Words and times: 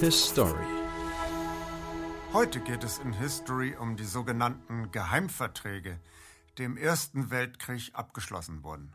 History. 0.00 0.64
Heute 2.32 2.60
geht 2.60 2.84
es 2.84 2.98
in 3.00 3.12
History 3.12 3.76
um 3.76 3.98
die 3.98 4.06
sogenannten 4.06 4.90
Geheimverträge, 4.92 6.00
die 6.56 6.64
im 6.64 6.78
Ersten 6.78 7.30
Weltkrieg 7.30 7.90
abgeschlossen 7.92 8.64
wurden. 8.64 8.94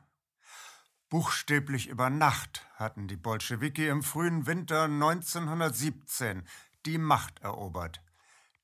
Buchstäblich 1.10 1.90
über 1.90 2.10
Nacht 2.10 2.66
hatten 2.74 3.08
die 3.08 3.18
Bolschewiki 3.18 3.88
im 3.88 4.02
frühen 4.02 4.48
Winter 4.48 4.86
1917 4.86 6.42
die 6.88 6.98
Macht 6.98 7.40
erobert. 7.44 8.02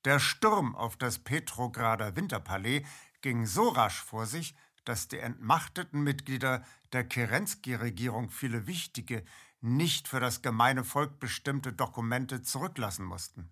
Der 0.04 0.18
Sturm 0.18 0.74
auf 0.74 0.96
das 0.96 1.20
Petrograder 1.20 2.16
Winterpalais 2.16 2.82
ging 3.20 3.46
so 3.46 3.68
rasch 3.68 4.02
vor 4.02 4.26
sich, 4.26 4.56
dass 4.84 5.06
die 5.06 5.18
entmachteten 5.18 6.02
Mitglieder 6.02 6.64
der 6.92 7.04
Kerensky-Regierung 7.04 8.30
viele 8.30 8.66
wichtige, 8.66 9.22
nicht 9.62 10.08
für 10.08 10.20
das 10.20 10.42
gemeine 10.42 10.84
Volk 10.84 11.18
bestimmte 11.20 11.72
Dokumente 11.72 12.42
zurücklassen 12.42 13.04
mussten. 13.04 13.48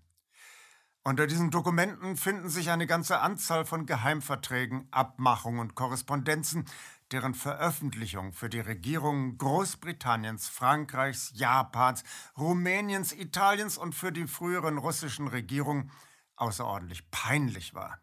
Unter 1.03 1.27
diesen 1.27 1.51
Dokumenten 1.51 2.19
finden 2.19 2.51
sich 2.51 2.69
eine 2.71 2.87
ganze 2.87 3.21
Anzahl 3.21 3.65
von 3.65 3.87
Geheimverträgen, 3.87 4.87
Abmachungen 4.91 5.61
und 5.61 5.75
Korrespondenzen, 5.75 6.67
deren 7.11 7.33
Veröffentlichung 7.35 8.35
für 8.35 8.51
die 8.51 8.61
Regierungen 8.61 9.39
Großbritanniens, 9.39 10.49
Frankreichs, 10.49 11.33
Japans, 11.35 12.05
Rumäniens, 12.37 13.13
Italiens 13.13 13.79
und 13.79 13.95
für 13.95 14.13
die 14.13 14.27
früheren 14.27 14.77
russischen 14.77 15.27
Regierungen 15.27 15.91
außerordentlich 16.37 17.11
peinlich 17.11 17.75
war. 17.75 17.99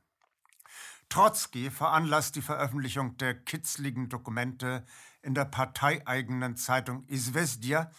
Trotzki 1.09 1.71
veranlasst 1.71 2.35
die 2.35 2.41
Veröffentlichung 2.41 3.17
der 3.17 3.33
kitzligen 3.33 4.09
Dokumente 4.09 4.85
in 5.21 5.33
der 5.33 5.45
parteieigenen 5.45 6.57
Zeitung 6.57 7.05
Izvestia, 7.07 7.91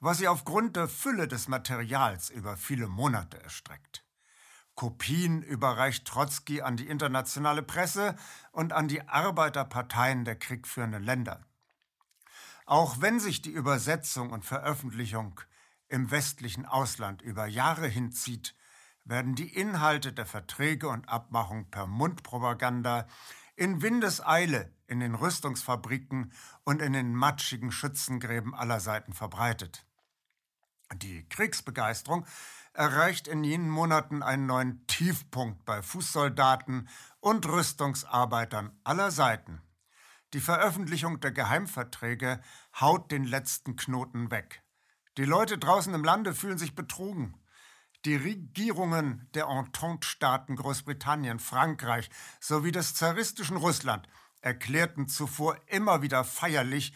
was 0.00 0.18
sie 0.18 0.28
aufgrund 0.28 0.76
der 0.76 0.88
Fülle 0.88 1.28
des 1.28 1.48
Materials 1.48 2.30
über 2.30 2.56
viele 2.56 2.88
Monate 2.88 3.42
erstreckt. 3.42 4.04
Kopien 4.74 5.42
überreicht 5.42 6.06
Trotzki 6.06 6.62
an 6.62 6.76
die 6.76 6.88
internationale 6.88 7.62
Presse 7.62 8.16
und 8.50 8.72
an 8.72 8.88
die 8.88 9.06
Arbeiterparteien 9.08 10.24
der 10.24 10.36
kriegführenden 10.36 11.02
Länder. 11.02 11.46
Auch 12.66 13.00
wenn 13.00 13.20
sich 13.20 13.40
die 13.40 13.50
Übersetzung 13.50 14.30
und 14.30 14.44
Veröffentlichung 14.44 15.40
im 15.88 16.10
westlichen 16.10 16.66
Ausland 16.66 17.22
über 17.22 17.46
Jahre 17.46 17.86
hinzieht, 17.86 18.54
werden 19.04 19.34
die 19.34 19.54
Inhalte 19.54 20.12
der 20.12 20.26
Verträge 20.26 20.88
und 20.88 21.08
Abmachung 21.08 21.70
per 21.70 21.86
Mundpropaganda 21.86 23.06
in 23.56 23.82
Windeseile 23.82 24.72
in 24.86 25.00
den 25.00 25.14
Rüstungsfabriken 25.14 26.32
und 26.64 26.82
in 26.82 26.92
den 26.92 27.14
matschigen 27.14 27.72
Schützengräben 27.72 28.54
aller 28.54 28.80
Seiten 28.80 29.12
verbreitet. 29.12 29.86
Die 30.94 31.28
Kriegsbegeisterung 31.28 32.26
erreicht 32.72 33.28
in 33.28 33.44
jenen 33.44 33.70
Monaten 33.70 34.22
einen 34.22 34.46
neuen 34.46 34.86
Tiefpunkt 34.86 35.64
bei 35.64 35.82
Fußsoldaten 35.82 36.88
und 37.20 37.46
Rüstungsarbeitern 37.46 38.78
aller 38.84 39.10
Seiten. 39.10 39.62
Die 40.34 40.40
Veröffentlichung 40.40 41.20
der 41.20 41.30
Geheimverträge 41.30 42.40
haut 42.80 43.10
den 43.12 43.24
letzten 43.24 43.76
Knoten 43.76 44.30
weg. 44.30 44.62
Die 45.16 45.24
Leute 45.24 45.58
draußen 45.58 45.94
im 45.94 46.02
Lande 46.02 46.34
fühlen 46.34 46.58
sich 46.58 46.74
betrogen. 46.74 47.36
Die 48.04 48.16
Regierungen 48.16 49.30
der 49.32 49.46
Entente-Staaten 49.46 50.56
Großbritannien, 50.56 51.38
Frankreich 51.38 52.10
sowie 52.38 52.70
des 52.70 52.94
zaristischen 52.94 53.56
Russland 53.56 54.08
erklärten 54.42 55.08
zuvor 55.08 55.56
immer 55.68 56.02
wieder 56.02 56.22
feierlich, 56.22 56.92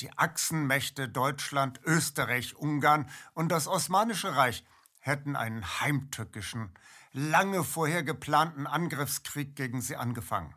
die 0.00 0.12
Achsenmächte 0.18 1.08
Deutschland, 1.08 1.80
Österreich, 1.84 2.56
Ungarn 2.56 3.08
und 3.32 3.48
das 3.48 3.66
Osmanische 3.66 4.36
Reich 4.36 4.66
hätten 5.00 5.34
einen 5.34 5.80
heimtückischen, 5.80 6.74
lange 7.12 7.64
vorher 7.64 8.02
geplanten 8.02 8.66
Angriffskrieg 8.66 9.56
gegen 9.56 9.80
sie 9.80 9.96
angefangen. 9.96 10.54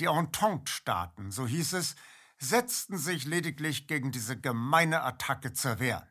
Die 0.00 0.06
Entente-Staaten, 0.06 1.30
so 1.30 1.46
hieß 1.46 1.74
es, 1.74 1.94
setzten 2.38 2.98
sich 2.98 3.24
lediglich 3.24 3.86
gegen 3.86 4.10
diese 4.10 4.36
gemeine 4.36 5.02
Attacke 5.02 5.52
zur 5.52 5.78
Wehr. 5.78 6.08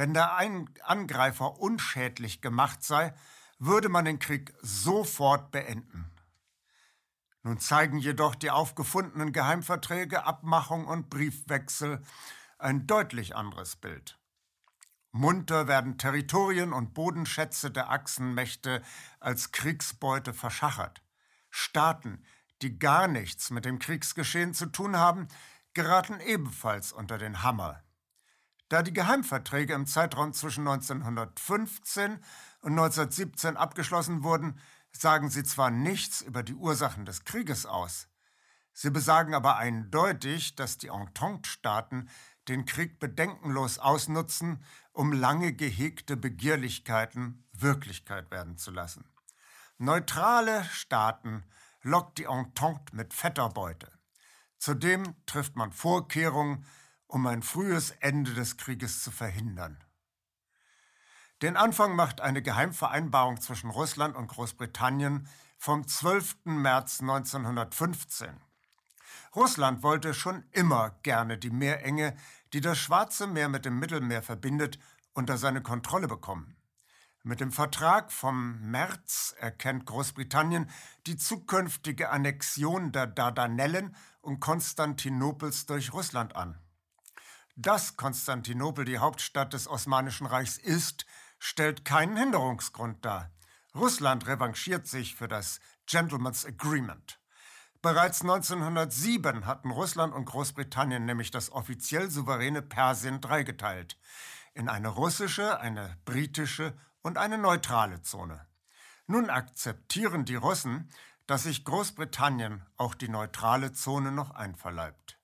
Wenn 0.00 0.14
der 0.14 0.38
Angreifer 0.86 1.60
unschädlich 1.60 2.40
gemacht 2.40 2.82
sei, 2.82 3.12
würde 3.58 3.90
man 3.90 4.06
den 4.06 4.18
Krieg 4.18 4.54
sofort 4.62 5.50
beenden. 5.50 6.10
Nun 7.42 7.60
zeigen 7.60 7.98
jedoch 7.98 8.34
die 8.34 8.50
aufgefundenen 8.50 9.34
Geheimverträge, 9.34 10.24
Abmachung 10.24 10.86
und 10.86 11.10
Briefwechsel 11.10 12.02
ein 12.58 12.86
deutlich 12.86 13.36
anderes 13.36 13.76
Bild. 13.76 14.18
Munter 15.12 15.68
werden 15.68 15.98
Territorien 15.98 16.72
und 16.72 16.94
Bodenschätze 16.94 17.70
der 17.70 17.90
Achsenmächte 17.90 18.82
als 19.18 19.52
Kriegsbeute 19.52 20.32
verschachert. 20.32 21.02
Staaten, 21.50 22.24
die 22.62 22.78
gar 22.78 23.06
nichts 23.06 23.50
mit 23.50 23.66
dem 23.66 23.78
Kriegsgeschehen 23.78 24.54
zu 24.54 24.64
tun 24.64 24.96
haben, 24.96 25.28
geraten 25.74 26.20
ebenfalls 26.20 26.90
unter 26.90 27.18
den 27.18 27.42
Hammer. 27.42 27.82
Da 28.70 28.84
die 28.84 28.92
Geheimverträge 28.92 29.74
im 29.74 29.84
Zeitraum 29.84 30.32
zwischen 30.32 30.66
1915 30.66 32.12
und 32.60 32.70
1917 32.70 33.56
abgeschlossen 33.56 34.22
wurden, 34.22 34.60
sagen 34.92 35.28
sie 35.28 35.42
zwar 35.42 35.72
nichts 35.72 36.22
über 36.22 36.44
die 36.44 36.54
Ursachen 36.54 37.04
des 37.04 37.24
Krieges 37.24 37.66
aus, 37.66 38.06
sie 38.72 38.90
besagen 38.90 39.34
aber 39.34 39.56
eindeutig, 39.56 40.54
dass 40.54 40.78
die 40.78 40.86
Entente-Staaten 40.86 42.08
den 42.46 42.64
Krieg 42.64 43.00
bedenkenlos 43.00 43.80
ausnutzen, 43.80 44.64
um 44.92 45.12
lange 45.12 45.52
gehegte 45.52 46.16
Begehrlichkeiten 46.16 47.44
Wirklichkeit 47.52 48.30
werden 48.30 48.56
zu 48.56 48.70
lassen. 48.70 49.04
Neutrale 49.78 50.64
Staaten 50.66 51.42
lockt 51.82 52.18
die 52.18 52.24
Entente 52.24 52.94
mit 52.94 53.14
fetter 53.14 53.48
Beute. 53.48 53.90
Zudem 54.58 55.16
trifft 55.26 55.56
man 55.56 55.72
Vorkehrungen, 55.72 56.64
um 57.10 57.26
ein 57.26 57.42
frühes 57.42 57.90
Ende 58.00 58.34
des 58.34 58.56
Krieges 58.56 59.02
zu 59.02 59.10
verhindern. 59.10 59.82
Den 61.42 61.56
Anfang 61.56 61.96
macht 61.96 62.20
eine 62.20 62.42
Geheimvereinbarung 62.42 63.40
zwischen 63.40 63.70
Russland 63.70 64.14
und 64.14 64.28
Großbritannien 64.28 65.28
vom 65.58 65.86
12. 65.86 66.36
März 66.44 67.00
1915. 67.00 68.40
Russland 69.34 69.82
wollte 69.82 70.14
schon 70.14 70.44
immer 70.52 70.90
gerne 71.02 71.38
die 71.38 71.50
Meerenge, 71.50 72.16
die 72.52 72.60
das 72.60 72.78
Schwarze 72.78 73.26
Meer 73.26 73.48
mit 73.48 73.64
dem 73.64 73.78
Mittelmeer 73.78 74.22
verbindet, 74.22 74.78
unter 75.12 75.38
seine 75.38 75.62
Kontrolle 75.62 76.08
bekommen. 76.08 76.56
Mit 77.22 77.40
dem 77.40 77.52
Vertrag 77.52 78.12
vom 78.12 78.60
März 78.70 79.34
erkennt 79.38 79.86
Großbritannien 79.86 80.70
die 81.06 81.16
zukünftige 81.16 82.10
Annexion 82.10 82.92
der 82.92 83.06
Dardanellen 83.06 83.94
und 84.20 84.40
Konstantinopels 84.40 85.66
durch 85.66 85.92
Russland 85.92 86.36
an. 86.36 86.58
Dass 87.56 87.96
Konstantinopel 87.96 88.84
die 88.84 88.98
Hauptstadt 88.98 89.52
des 89.52 89.68
Osmanischen 89.68 90.26
Reichs 90.26 90.56
ist, 90.56 91.06
stellt 91.38 91.84
keinen 91.84 92.16
Hinderungsgrund 92.16 93.04
dar. 93.04 93.30
Russland 93.74 94.26
revanchiert 94.26 94.86
sich 94.86 95.14
für 95.14 95.28
das 95.28 95.60
Gentleman's 95.86 96.44
Agreement. 96.44 97.20
Bereits 97.82 98.20
1907 98.20 99.46
hatten 99.46 99.70
Russland 99.70 100.12
und 100.12 100.26
Großbritannien 100.26 101.04
nämlich 101.04 101.30
das 101.30 101.50
offiziell 101.50 102.10
souveräne 102.10 102.62
Persien 102.62 103.20
dreigeteilt. 103.20 103.96
In 104.52 104.68
eine 104.68 104.88
russische, 104.88 105.60
eine 105.60 105.96
britische 106.04 106.76
und 107.02 107.16
eine 107.16 107.38
neutrale 107.38 108.02
Zone. 108.02 108.46
Nun 109.06 109.30
akzeptieren 109.30 110.24
die 110.24 110.34
Russen, 110.34 110.90
dass 111.26 111.44
sich 111.44 111.64
Großbritannien 111.64 112.66
auch 112.76 112.94
die 112.94 113.08
neutrale 113.08 113.72
Zone 113.72 114.12
noch 114.12 114.32
einverleibt. 114.32 115.19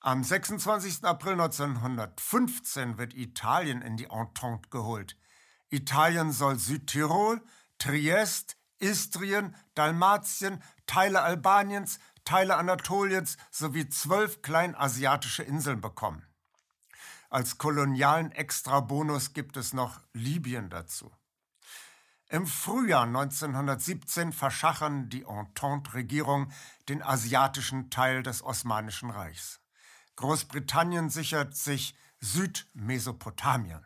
Am 0.00 0.22
26. 0.22 1.02
April 1.02 1.32
1915 1.32 2.98
wird 2.98 3.14
Italien 3.14 3.82
in 3.82 3.96
die 3.96 4.04
Entente 4.04 4.68
geholt. 4.70 5.16
Italien 5.70 6.30
soll 6.30 6.56
Südtirol, 6.56 7.42
Triest, 7.78 8.56
Istrien, 8.78 9.56
Dalmatien, 9.74 10.62
Teile 10.86 11.22
Albaniens, 11.22 11.98
Teile 12.24 12.56
Anatoliens 12.56 13.38
sowie 13.50 13.88
zwölf 13.88 14.40
kleinasiatische 14.40 15.42
Inseln 15.42 15.80
bekommen. 15.80 16.24
Als 17.28 17.58
kolonialen 17.58 18.30
Extrabonus 18.30 19.32
gibt 19.32 19.56
es 19.56 19.72
noch 19.72 20.00
Libyen 20.12 20.70
dazu. 20.70 21.10
Im 22.28 22.46
Frühjahr 22.46 23.04
1917 23.04 24.32
verschachern 24.32 25.08
die 25.08 25.24
Entente-Regierung 25.24 26.52
den 26.88 27.02
asiatischen 27.02 27.90
Teil 27.90 28.22
des 28.22 28.42
Osmanischen 28.44 29.10
Reichs. 29.10 29.60
Großbritannien 30.18 31.10
sichert 31.10 31.56
sich 31.56 31.96
Südmesopotamien. 32.20 33.84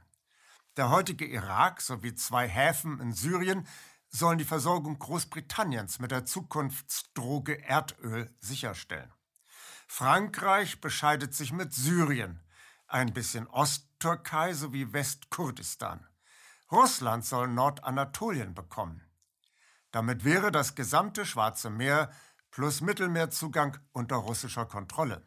Der 0.77 0.91
heutige 0.91 1.27
Irak 1.27 1.81
sowie 1.81 2.15
zwei 2.15 2.49
Häfen 2.49 3.01
in 3.01 3.13
Syrien 3.13 3.67
sollen 4.09 4.39
die 4.39 4.45
Versorgung 4.45 4.99
Großbritanniens 4.99 5.99
mit 6.01 6.11
der 6.11 6.27
Zukunftsdroge 6.27 7.63
Erdöl 7.63 8.31
sicherstellen. 8.41 9.13
Frankreich 9.87 10.81
bescheidet 10.81 11.35
sich 11.35 11.53
mit 11.53 11.73
Syrien. 11.73 12.41
Ein 12.87 13.13
bisschen 13.13 13.47
Ost 13.47 13.87
Südtürkei 14.03 14.53
sowie 14.53 14.93
Westkurdistan. 14.93 16.05
Russland 16.73 17.25
soll 17.25 17.47
Nordanatolien 17.47 18.53
bekommen. 18.53 19.01
Damit 19.93 20.25
wäre 20.25 20.51
das 20.51 20.75
gesamte 20.75 21.25
Schwarze 21.25 21.71
Meer 21.71 22.11
plus 22.51 22.81
Mittelmeerzugang 22.81 23.79
unter 23.93 24.17
russischer 24.17 24.67
Kontrolle. 24.67 25.25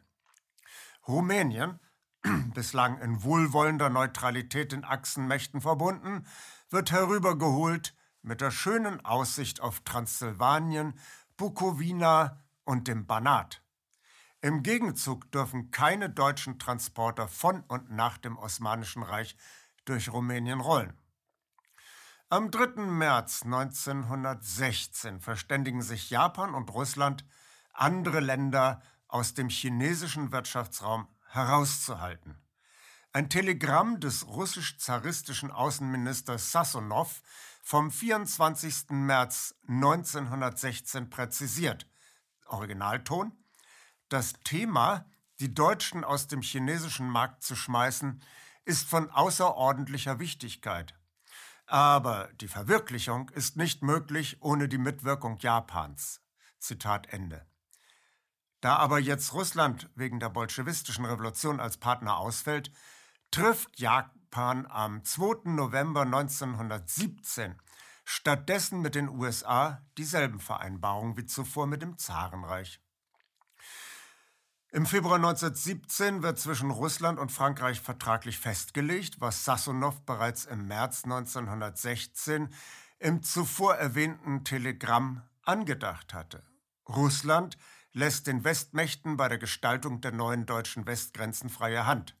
Rumänien, 1.06 1.80
bislang 2.54 2.98
in 3.00 3.22
wohlwollender 3.22 3.90
Neutralität 3.90 4.72
den 4.72 4.84
Achsenmächten 4.84 5.60
verbunden, 5.60 6.26
wird 6.70 6.90
herübergeholt 6.90 7.94
mit 8.22 8.40
der 8.40 8.50
schönen 8.50 9.04
Aussicht 9.04 9.60
auf 9.60 9.80
Transsilvanien, 9.80 10.98
Bukowina 11.36 12.42
und 12.64 12.88
dem 12.88 13.06
Banat. 13.06 13.62
Im 14.40 14.62
Gegenzug 14.62 15.30
dürfen 15.30 15.70
keine 15.70 16.10
deutschen 16.10 16.58
Transporter 16.58 17.28
von 17.28 17.62
und 17.68 17.90
nach 17.90 18.18
dem 18.18 18.36
Osmanischen 18.36 19.02
Reich 19.02 19.36
durch 19.84 20.12
Rumänien 20.12 20.60
rollen. 20.60 20.92
Am 22.28 22.50
3. 22.50 22.82
März 22.82 23.44
1916 23.44 25.20
verständigen 25.20 25.82
sich 25.82 26.10
Japan 26.10 26.54
und 26.54 26.74
Russland, 26.74 27.24
andere 27.72 28.18
Länder 28.20 28.82
aus 29.08 29.34
dem 29.34 29.48
chinesischen 29.48 30.32
Wirtschaftsraum 30.32 31.08
herauszuhalten. 31.28 32.36
Ein 33.12 33.30
Telegramm 33.30 34.00
des 34.00 34.26
russisch-zaristischen 34.26 35.50
Außenministers 35.50 36.52
Sassonow 36.52 37.22
vom 37.62 37.90
24. 37.90 38.90
März 38.90 39.54
1916 39.68 41.10
präzisiert. 41.10 41.86
Originalton. 42.46 43.32
Das 44.08 44.34
Thema, 44.44 45.06
die 45.40 45.52
Deutschen 45.52 46.04
aus 46.04 46.28
dem 46.28 46.42
chinesischen 46.42 47.08
Markt 47.08 47.42
zu 47.42 47.56
schmeißen, 47.56 48.22
ist 48.64 48.88
von 48.88 49.10
außerordentlicher 49.10 50.18
Wichtigkeit. 50.18 50.94
Aber 51.66 52.28
die 52.40 52.48
Verwirklichung 52.48 53.30
ist 53.30 53.56
nicht 53.56 53.82
möglich 53.82 54.36
ohne 54.40 54.68
die 54.68 54.78
Mitwirkung 54.78 55.38
Japans. 55.38 56.20
Zitat 56.58 57.08
Ende. 57.08 57.46
Da 58.60 58.76
aber 58.76 58.98
jetzt 58.98 59.32
Russland 59.32 59.90
wegen 59.94 60.20
der 60.20 60.30
bolschewistischen 60.30 61.04
Revolution 61.04 61.60
als 61.60 61.76
Partner 61.76 62.16
ausfällt, 62.16 62.70
trifft 63.30 63.78
Japan 63.78 64.66
am 64.66 65.04
2. 65.04 65.50
November 65.50 66.02
1917 66.02 67.60
stattdessen 68.04 68.80
mit 68.80 68.94
den 68.94 69.08
USA 69.08 69.82
dieselben 69.98 70.40
Vereinbarungen 70.40 71.16
wie 71.16 71.26
zuvor 71.26 71.66
mit 71.66 71.82
dem 71.82 71.98
Zarenreich. 71.98 72.80
Im 74.70 74.86
Februar 74.86 75.16
1917 75.16 76.22
wird 76.22 76.38
zwischen 76.38 76.70
Russland 76.70 77.18
und 77.18 77.32
Frankreich 77.32 77.80
vertraglich 77.80 78.38
festgelegt, 78.38 79.20
was 79.20 79.44
Sassonow 79.44 80.00
bereits 80.04 80.44
im 80.44 80.66
März 80.66 81.04
1916 81.04 82.48
im 82.98 83.22
zuvor 83.22 83.76
erwähnten 83.76 84.44
Telegramm 84.44 85.22
angedacht 85.42 86.14
hatte. 86.14 86.44
Russland 86.88 87.56
lässt 87.96 88.26
den 88.26 88.44
Westmächten 88.44 89.16
bei 89.16 89.26
der 89.26 89.38
Gestaltung 89.38 90.02
der 90.02 90.12
neuen 90.12 90.44
deutschen 90.44 90.86
Westgrenzen 90.86 91.48
freie 91.48 91.86
Hand. 91.86 92.14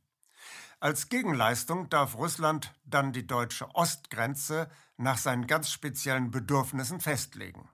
Als 0.80 1.10
Gegenleistung 1.10 1.90
darf 1.90 2.14
Russland 2.14 2.74
dann 2.86 3.12
die 3.12 3.26
deutsche 3.26 3.74
Ostgrenze 3.74 4.70
nach 4.96 5.18
seinen 5.18 5.46
ganz 5.46 5.70
speziellen 5.70 6.30
Bedürfnissen 6.30 7.00
festlegen. 7.00 7.68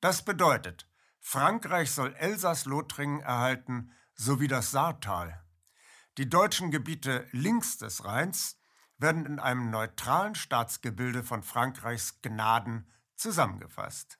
Das 0.00 0.26
bedeutet, 0.26 0.90
Frankreich 1.20 1.90
soll 1.90 2.14
Elsass-Lothringen 2.16 3.20
erhalten 3.20 3.92
sowie 4.12 4.48
das 4.48 4.70
Saartal. 4.70 5.42
Die 6.18 6.28
deutschen 6.28 6.70
Gebiete 6.70 7.26
links 7.32 7.78
des 7.78 8.04
Rheins 8.04 8.60
werden 8.98 9.24
in 9.24 9.38
einem 9.38 9.70
neutralen 9.70 10.34
Staatsgebilde 10.34 11.22
von 11.22 11.42
Frankreichs 11.42 12.20
Gnaden 12.20 12.90
zusammengefasst. 13.16 14.17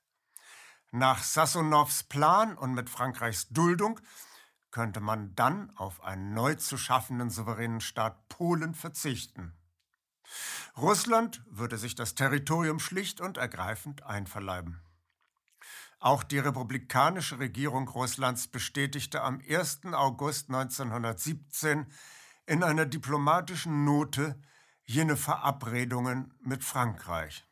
Nach 0.90 1.23
Sassonows 1.23 2.05
Plan 2.05 2.56
und 2.56 2.73
mit 2.73 2.88
Frankreichs 2.88 3.49
Duldung 3.50 4.00
könnte 4.70 5.00
man 5.00 5.35
dann 5.35 5.70
auf 5.76 6.02
einen 6.02 6.32
neu 6.32 6.55
zu 6.55 6.79
schaffenden 6.79 7.29
souveränen 7.29 7.82
Staat 7.82 8.29
Polen 8.29 8.75
verzichten. 8.75 9.52
Russland 10.79 11.43
würde 11.50 11.76
sich 11.76 11.94
das 11.94 12.14
Territorium 12.14 12.79
schlicht 12.79 13.20
und 13.20 13.37
ergreifend 13.37 14.02
einverleiben. 14.05 14.81
Auch 15.99 16.23
die 16.23 16.38
republikanische 16.38 17.38
Regierung 17.38 17.88
Russlands 17.88 18.46
bestätigte 18.49 19.23
am 19.23 19.43
1. 19.46 19.81
August 19.93 20.49
1917 20.49 21.87
in 22.46 22.62
einer 22.62 22.87
diplomatischen 22.87 23.85
Note 23.85 24.40
jene 24.85 25.17
Verabredungen 25.17 26.32
mit 26.40 26.64
Frankreich. 26.64 27.48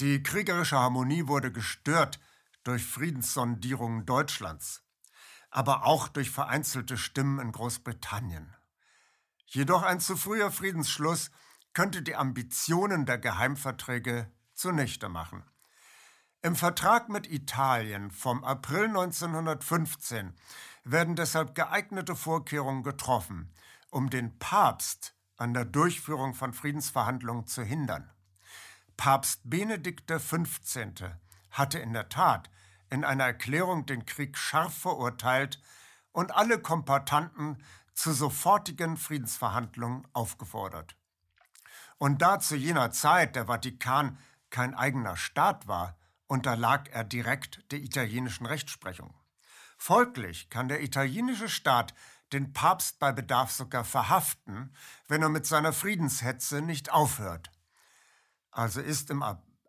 Die 0.00 0.22
kriegerische 0.22 0.76
Harmonie 0.76 1.26
wurde 1.26 1.50
gestört 1.50 2.20
durch 2.64 2.84
Friedenssondierungen 2.84 4.04
Deutschlands, 4.04 4.82
aber 5.50 5.86
auch 5.86 6.08
durch 6.08 6.30
vereinzelte 6.30 6.98
Stimmen 6.98 7.38
in 7.38 7.50
Großbritannien. 7.50 8.54
Jedoch 9.46 9.82
ein 9.82 10.00
zu 10.00 10.16
früher 10.16 10.50
Friedensschluss 10.50 11.30
könnte 11.72 12.02
die 12.02 12.14
Ambitionen 12.14 13.06
der 13.06 13.16
Geheimverträge 13.16 14.30
zunichte 14.52 15.08
machen. 15.08 15.44
Im 16.42 16.56
Vertrag 16.56 17.08
mit 17.08 17.26
Italien 17.26 18.10
vom 18.10 18.44
April 18.44 18.88
1915 18.88 20.34
werden 20.84 21.16
deshalb 21.16 21.54
geeignete 21.54 22.14
Vorkehrungen 22.14 22.82
getroffen, 22.82 23.50
um 23.90 24.10
den 24.10 24.38
Papst 24.38 25.14
an 25.38 25.54
der 25.54 25.64
Durchführung 25.64 26.34
von 26.34 26.52
Friedensverhandlungen 26.52 27.46
zu 27.46 27.62
hindern. 27.62 28.10
Papst 28.96 29.40
Benedikt 29.44 30.10
XV. 30.10 31.10
hatte 31.50 31.78
in 31.78 31.92
der 31.92 32.08
Tat 32.08 32.50
in 32.90 33.04
einer 33.04 33.24
Erklärung 33.24 33.86
den 33.86 34.06
Krieg 34.06 34.38
scharf 34.38 34.76
verurteilt 34.76 35.60
und 36.12 36.34
alle 36.34 36.58
Kompartanten 36.58 37.62
zu 37.94 38.12
sofortigen 38.12 38.96
Friedensverhandlungen 38.96 40.06
aufgefordert. 40.12 40.96
Und 41.98 42.22
da 42.22 42.38
zu 42.38 42.56
jener 42.56 42.90
Zeit 42.90 43.36
der 43.36 43.46
Vatikan 43.46 44.18
kein 44.50 44.74
eigener 44.74 45.16
Staat 45.16 45.66
war, 45.66 45.98
unterlag 46.26 46.88
er 46.90 47.04
direkt 47.04 47.70
der 47.72 47.80
italienischen 47.80 48.46
Rechtsprechung. 48.46 49.14
Folglich 49.78 50.50
kann 50.50 50.68
der 50.68 50.82
italienische 50.82 51.48
Staat 51.48 51.94
den 52.32 52.52
Papst 52.52 52.98
bei 52.98 53.12
Bedarf 53.12 53.52
sogar 53.52 53.84
verhaften, 53.84 54.74
wenn 55.06 55.22
er 55.22 55.28
mit 55.28 55.46
seiner 55.46 55.72
Friedenshetze 55.72 56.60
nicht 56.60 56.92
aufhört. 56.92 57.50
Also 58.56 58.80
ist 58.80 59.10
im 59.10 59.22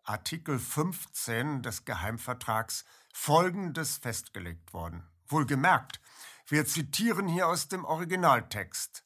Artikel 0.04 0.58
15 0.58 1.62
des 1.62 1.84
Geheimvertrags 1.84 2.86
Folgendes 3.12 3.98
festgelegt 3.98 4.72
worden. 4.72 5.06
Wohlgemerkt, 5.26 6.00
wir 6.46 6.64
zitieren 6.64 7.28
hier 7.28 7.48
aus 7.48 7.68
dem 7.68 7.84
Originaltext. 7.84 9.04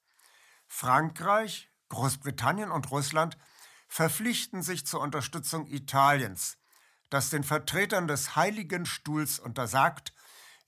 Frankreich, 0.68 1.68
Großbritannien 1.88 2.70
und 2.70 2.92
Russland 2.92 3.36
verpflichten 3.88 4.62
sich 4.62 4.86
zur 4.86 5.00
Unterstützung 5.00 5.66
Italiens 5.66 6.58
das 7.12 7.28
den 7.28 7.44
Vertretern 7.44 8.08
des 8.08 8.36
Heiligen 8.36 8.86
Stuhls 8.86 9.38
untersagt, 9.38 10.14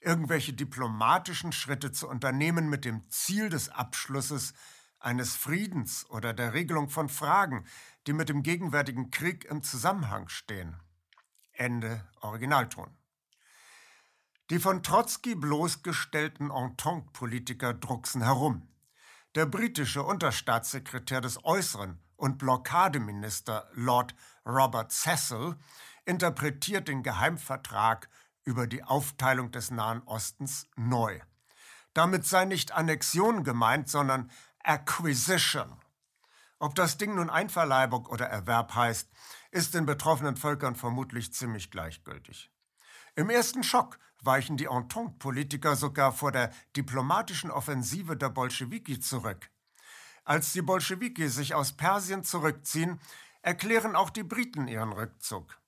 irgendwelche 0.01 0.53
diplomatischen 0.53 1.53
Schritte 1.53 1.91
zu 1.91 2.07
unternehmen 2.07 2.69
mit 2.69 2.85
dem 2.85 3.09
Ziel 3.09 3.49
des 3.49 3.71
Abschlusses 3.71 4.53
eines 4.99 5.35
Friedens 5.37 6.05
oder 6.11 6.35
der 6.35 6.53
Regelung 6.53 6.91
von 6.91 7.09
Fragen, 7.09 7.65
die 8.07 8.13
mit 8.13 8.29
dem 8.29 8.43
gegenwärtigen 8.43 9.11
Krieg 9.11 9.45
im 9.45 9.63
Zusammenhang 9.63 10.29
stehen. 10.29 10.77
Ende 11.53 12.07
Originalton. 12.21 12.97
Die 14.51 14.59
von 14.59 14.83
Trotzki 14.83 15.35
bloßgestellten 15.35 16.51
Entente-Politiker 16.51 17.73
drucksen 17.73 18.23
herum. 18.23 18.69
Der 19.35 19.47
britische 19.47 20.03
Unterstaatssekretär 20.03 21.21
des 21.21 21.45
Äußeren 21.45 21.99
und 22.17 22.39
Blockademinister 22.39 23.69
Lord 23.73 24.15
Robert 24.47 24.93
Cecil 24.93 25.57
interpretiert 26.05 26.89
den 26.89 27.03
Geheimvertrag 27.03 28.09
über 28.45 28.67
die 28.67 28.85
Aufteilung 28.85 29.51
des 29.51 29.71
Nahen 29.71 30.03
Ostens 30.03 30.69
neu. 30.77 31.21
Damit 31.95 32.27
sei 32.27 32.45
nicht 32.45 32.73
Annexion 32.73 33.45
gemeint, 33.45 33.89
sondern 33.89 34.31
Acquisition. 34.63 35.81
Ob 36.65 36.75
das 36.75 36.97
Ding 36.97 37.17
nun 37.17 37.29
Einverleibung 37.29 38.07
oder 38.07 38.25
Erwerb 38.25 38.75
heißt, 38.75 39.11
ist 39.51 39.75
den 39.75 39.85
betroffenen 39.85 40.35
Völkern 40.35 40.77
vermutlich 40.77 41.31
ziemlich 41.35 41.71
gleichgültig. 41.71 42.51
Im 43.17 43.29
ersten 43.29 43.63
Schock 43.63 43.99
weichen 44.23 44.57
die 44.57 44.65
Entente-Politiker 44.65 45.77
sogar 45.77 46.11
vor 46.13 46.33
der 46.33 46.55
diplomatischen 46.75 47.51
Offensive 47.51 48.17
der 48.17 48.31
Bolschewiki 48.31 48.99
zurück. 48.99 49.51
Als 50.25 50.55
die 50.55 50.63
Bolschewiki 50.63 51.29
sich 51.29 51.55
aus 51.55 51.73
Persien 51.73 52.25
zurückziehen, 52.25 52.99
erklären 53.43 53.95
auch 53.95 54.09
die 54.09 54.25
Briten 54.25 54.67
ihren 54.67 54.95
Rückzug. 54.95 55.61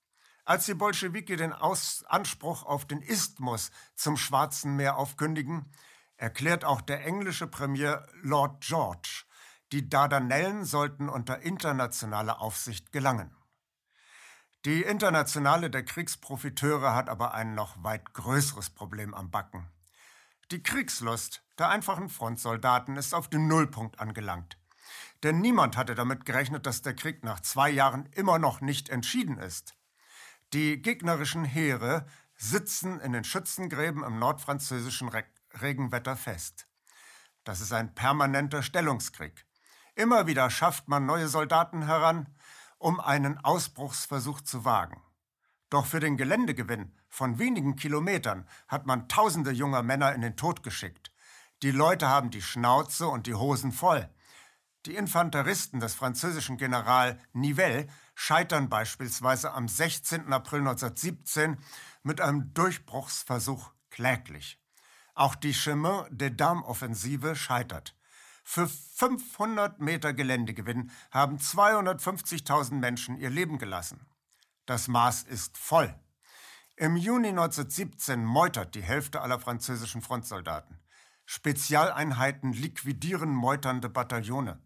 Als 0.47 0.65
die 0.65 0.73
Bolschewiki 0.73 1.37
den 1.37 1.53
Aus 1.53 2.07
Anspruch 2.09 2.65
auf 2.65 2.87
den 2.87 3.03
Isthmus 3.03 3.71
zum 3.97 4.17
Schwarzen 4.17 4.76
Meer 4.76 4.97
aufkündigen, 4.97 5.71
erklärt 6.17 6.65
auch 6.65 6.81
der 6.81 7.05
englische 7.05 7.47
Premier 7.47 8.09
Lord 8.23 8.62
George, 8.62 9.25
die 9.73 9.89
Dardanellen 9.89 10.65
sollten 10.65 11.09
unter 11.09 11.41
internationaler 11.41 12.41
Aufsicht 12.41 12.93
gelangen. 12.93 13.35
Die 14.65 14.83
Internationale 14.83 15.71
der 15.71 15.85
Kriegsprofiteure 15.85 16.95
hat 16.95 17.09
aber 17.09 17.35
ein 17.35 17.55
noch 17.55 17.83
weit 17.83 18.15
größeres 18.15 18.71
Problem 18.71 19.15
am 19.15 19.31
Backen. 19.31 19.71
Die 20.51 20.63
Kriegslust 20.63 21.43
der 21.59 21.69
einfachen 21.69 22.09
Frontsoldaten 22.09 22.97
ist 22.97 23.15
auf 23.15 23.29
den 23.29 23.49
Nullpunkt 23.49 23.99
angelangt. 23.99 24.59
Denn 25.23 25.41
niemand 25.41 25.77
hatte 25.77 25.95
damit 25.95 26.25
gerechnet, 26.25 26.67
dass 26.67 26.83
der 26.83 26.95
Krieg 26.95 27.25
nach 27.25 27.41
zwei 27.41 27.71
Jahren 27.71 28.07
immer 28.13 28.39
noch 28.39 28.61
nicht 28.61 28.89
entschieden 28.89 29.39
ist. 29.39 29.75
Die 30.53 30.81
gegnerischen 30.81 31.45
Heere 31.45 32.07
sitzen 32.37 33.01
in 33.01 33.13
den 33.13 33.25
Schützengräben 33.25 34.05
im 34.05 34.19
nordfranzösischen 34.19 35.09
Re 35.09 35.25
Regenwetter 35.61 36.17
fest. 36.17 36.69
Das 37.45 37.61
ist 37.61 37.73
ein 37.73 37.95
permanenter 37.95 38.63
Stellungskrieg. 38.63 39.46
Immer 39.97 40.26
wieder 40.26 40.50
schafft 40.50 40.88
man 40.88 41.07
neue 41.07 41.26
Soldaten 41.26 41.87
heran, 41.87 42.29
um 42.76 43.00
einen 43.00 43.38
Ausbruchsversuch 43.43 44.43
zu 44.43 44.67
wagen. 44.67 45.00
Doch 45.71 45.87
für 45.87 46.00
den 46.00 46.19
Geländegewinn 46.19 46.93
von 47.09 47.38
wenigen 47.38 47.76
Kilometern 47.76 48.47
hat 48.69 48.87
man 48.87 49.09
tausende 49.09 49.53
junger 49.53 49.83
Männer 49.83 50.15
in 50.15 50.21
den 50.21 50.37
Tod 50.37 50.62
geschickt. 50.62 51.12
Die 51.62 51.71
Leute 51.71 52.09
haben 52.09 52.31
die 52.31 52.43
Schnauze 52.43 53.09
und 53.09 53.26
die 53.26 53.35
Hosen 53.35 53.73
voll. 53.73 54.07
Die 54.85 54.97
Infanteristen 54.97 55.81
des 55.81 55.95
französischen 55.95 56.59
General 56.59 57.19
Nivelle 57.33 57.87
scheitern 58.15 58.69
beispielsweise 58.69 59.55
am 59.55 59.67
16. 59.67 60.31
April 60.31 60.61
1917 60.61 61.57
mit 62.03 62.21
einem 62.21 62.53
Durchbruchsversuch 62.53 63.73
kläglich. 63.88 64.61
Auch 65.15 65.35
die 65.35 65.55
Chemin 65.55 66.05
des 66.11 66.37
Dames-Offensive 66.37 67.35
scheitert. 67.35 67.97
Für 68.49 68.69
500 68.69 69.81
Meter 69.81 70.15
Geländegewinn 70.15 70.93
haben 71.11 71.38
250.000 71.38 72.75
Menschen 72.75 73.19
ihr 73.19 73.29
Leben 73.29 73.59
gelassen. 73.59 74.07
Das 74.67 74.87
Maß 74.87 75.25
ist 75.25 75.59
voll. 75.59 75.93
Im 76.76 76.97
Juni 76.97 77.31
1917 77.31 78.25
meutert 78.25 78.76
die 78.76 78.85
Hälfte 78.85 79.21
aller 79.21 79.41
französischen 79.41 80.00
Frontsoldaten. 80.00 80.79
Spezialeinheiten 81.25 82.53
liquidieren 82.53 83.31
meuternde 83.31 83.88
Bataillone. 83.88 84.62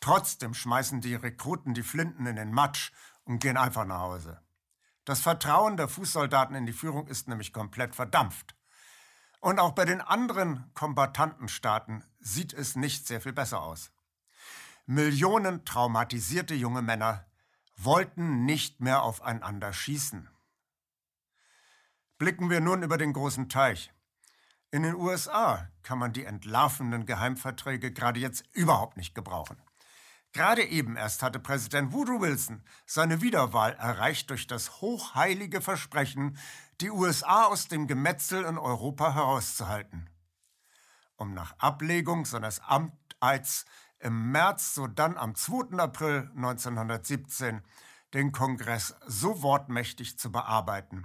Trotzdem 0.00 0.52
schmeißen 0.52 1.00
die 1.00 1.14
Rekruten 1.14 1.74
die 1.74 1.84
Flinten 1.84 2.26
in 2.26 2.36
den 2.36 2.52
Matsch 2.52 2.90
und 3.22 3.38
gehen 3.38 3.56
einfach 3.56 3.84
nach 3.84 4.00
Hause. 4.00 4.42
Das 5.04 5.20
Vertrauen 5.20 5.76
der 5.76 5.86
Fußsoldaten 5.86 6.56
in 6.56 6.66
die 6.66 6.72
Führung 6.72 7.06
ist 7.06 7.28
nämlich 7.28 7.52
komplett 7.52 7.94
verdampft. 7.94 8.56
Und 9.38 9.60
auch 9.60 9.76
bei 9.76 9.84
den 9.84 10.00
anderen 10.00 10.70
Kombattantenstaaten 10.74 12.04
sieht 12.20 12.52
es 12.52 12.76
nicht 12.76 13.06
sehr 13.06 13.20
viel 13.20 13.32
besser 13.32 13.62
aus. 13.62 13.90
Millionen 14.86 15.64
traumatisierte 15.64 16.54
junge 16.54 16.82
Männer 16.82 17.26
wollten 17.76 18.44
nicht 18.44 18.80
mehr 18.80 19.02
aufeinander 19.02 19.72
schießen. 19.72 20.28
Blicken 22.18 22.50
wir 22.50 22.60
nun 22.60 22.82
über 22.82 22.98
den 22.98 23.12
großen 23.12 23.48
Teich. 23.48 23.92
In 24.70 24.82
den 24.82 24.94
USA 24.94 25.68
kann 25.82 25.98
man 25.98 26.12
die 26.12 26.24
entlarvenden 26.24 27.06
Geheimverträge 27.06 27.92
gerade 27.92 28.20
jetzt 28.20 28.44
überhaupt 28.52 28.96
nicht 28.96 29.14
gebrauchen. 29.14 29.56
Gerade 30.32 30.62
eben 30.62 30.96
erst 30.96 31.22
hatte 31.22 31.40
Präsident 31.40 31.92
Woodrow 31.92 32.20
Wilson 32.20 32.62
seine 32.86 33.20
Wiederwahl 33.20 33.72
erreicht 33.74 34.30
durch 34.30 34.46
das 34.46 34.80
hochheilige 34.80 35.60
Versprechen, 35.60 36.38
die 36.80 36.90
USA 36.90 37.46
aus 37.46 37.66
dem 37.66 37.88
Gemetzel 37.88 38.44
in 38.44 38.58
Europa 38.58 39.14
herauszuhalten. 39.14 40.08
Um 41.20 41.34
nach 41.34 41.54
Ablegung 41.58 42.24
seines 42.24 42.60
Amteids 42.60 43.66
im 43.98 44.32
März, 44.32 44.72
sodann 44.72 45.18
am 45.18 45.34
2. 45.34 45.76
April 45.76 46.30
1917, 46.34 47.60
den 48.14 48.32
Kongress 48.32 48.94
so 49.06 49.42
wortmächtig 49.42 50.18
zu 50.18 50.32
bearbeiten, 50.32 51.04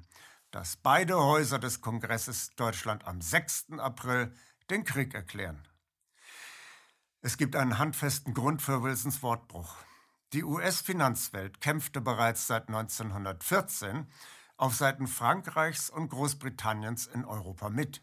dass 0.52 0.78
beide 0.78 1.18
Häuser 1.18 1.60
des 1.60 1.82
Kongresses 1.82 2.56
Deutschland 2.56 3.06
am 3.06 3.20
6. 3.20 3.72
April 3.78 4.34
den 4.70 4.86
Krieg 4.86 5.14
erklären. 5.14 5.68
Es 7.20 7.36
gibt 7.36 7.58
einen 7.58 7.78
handfesten 7.78 8.34
Grund 8.34 8.62
für 8.62 8.84
Wilsons 8.84 9.22
Wortbruch. 9.22 9.76
Die 10.32 10.46
US-Finanzwelt 10.46 11.60
kämpfte 11.60 12.00
bereits 12.00 12.48
seit 12.48 12.70
1914 12.70 14.08
auf 14.56 14.76
Seiten 14.76 15.08
Frankreichs 15.08 15.90
und 15.90 16.08
Großbritanniens 16.08 17.06
in 17.06 17.26
Europa 17.26 17.68
mit. 17.68 18.02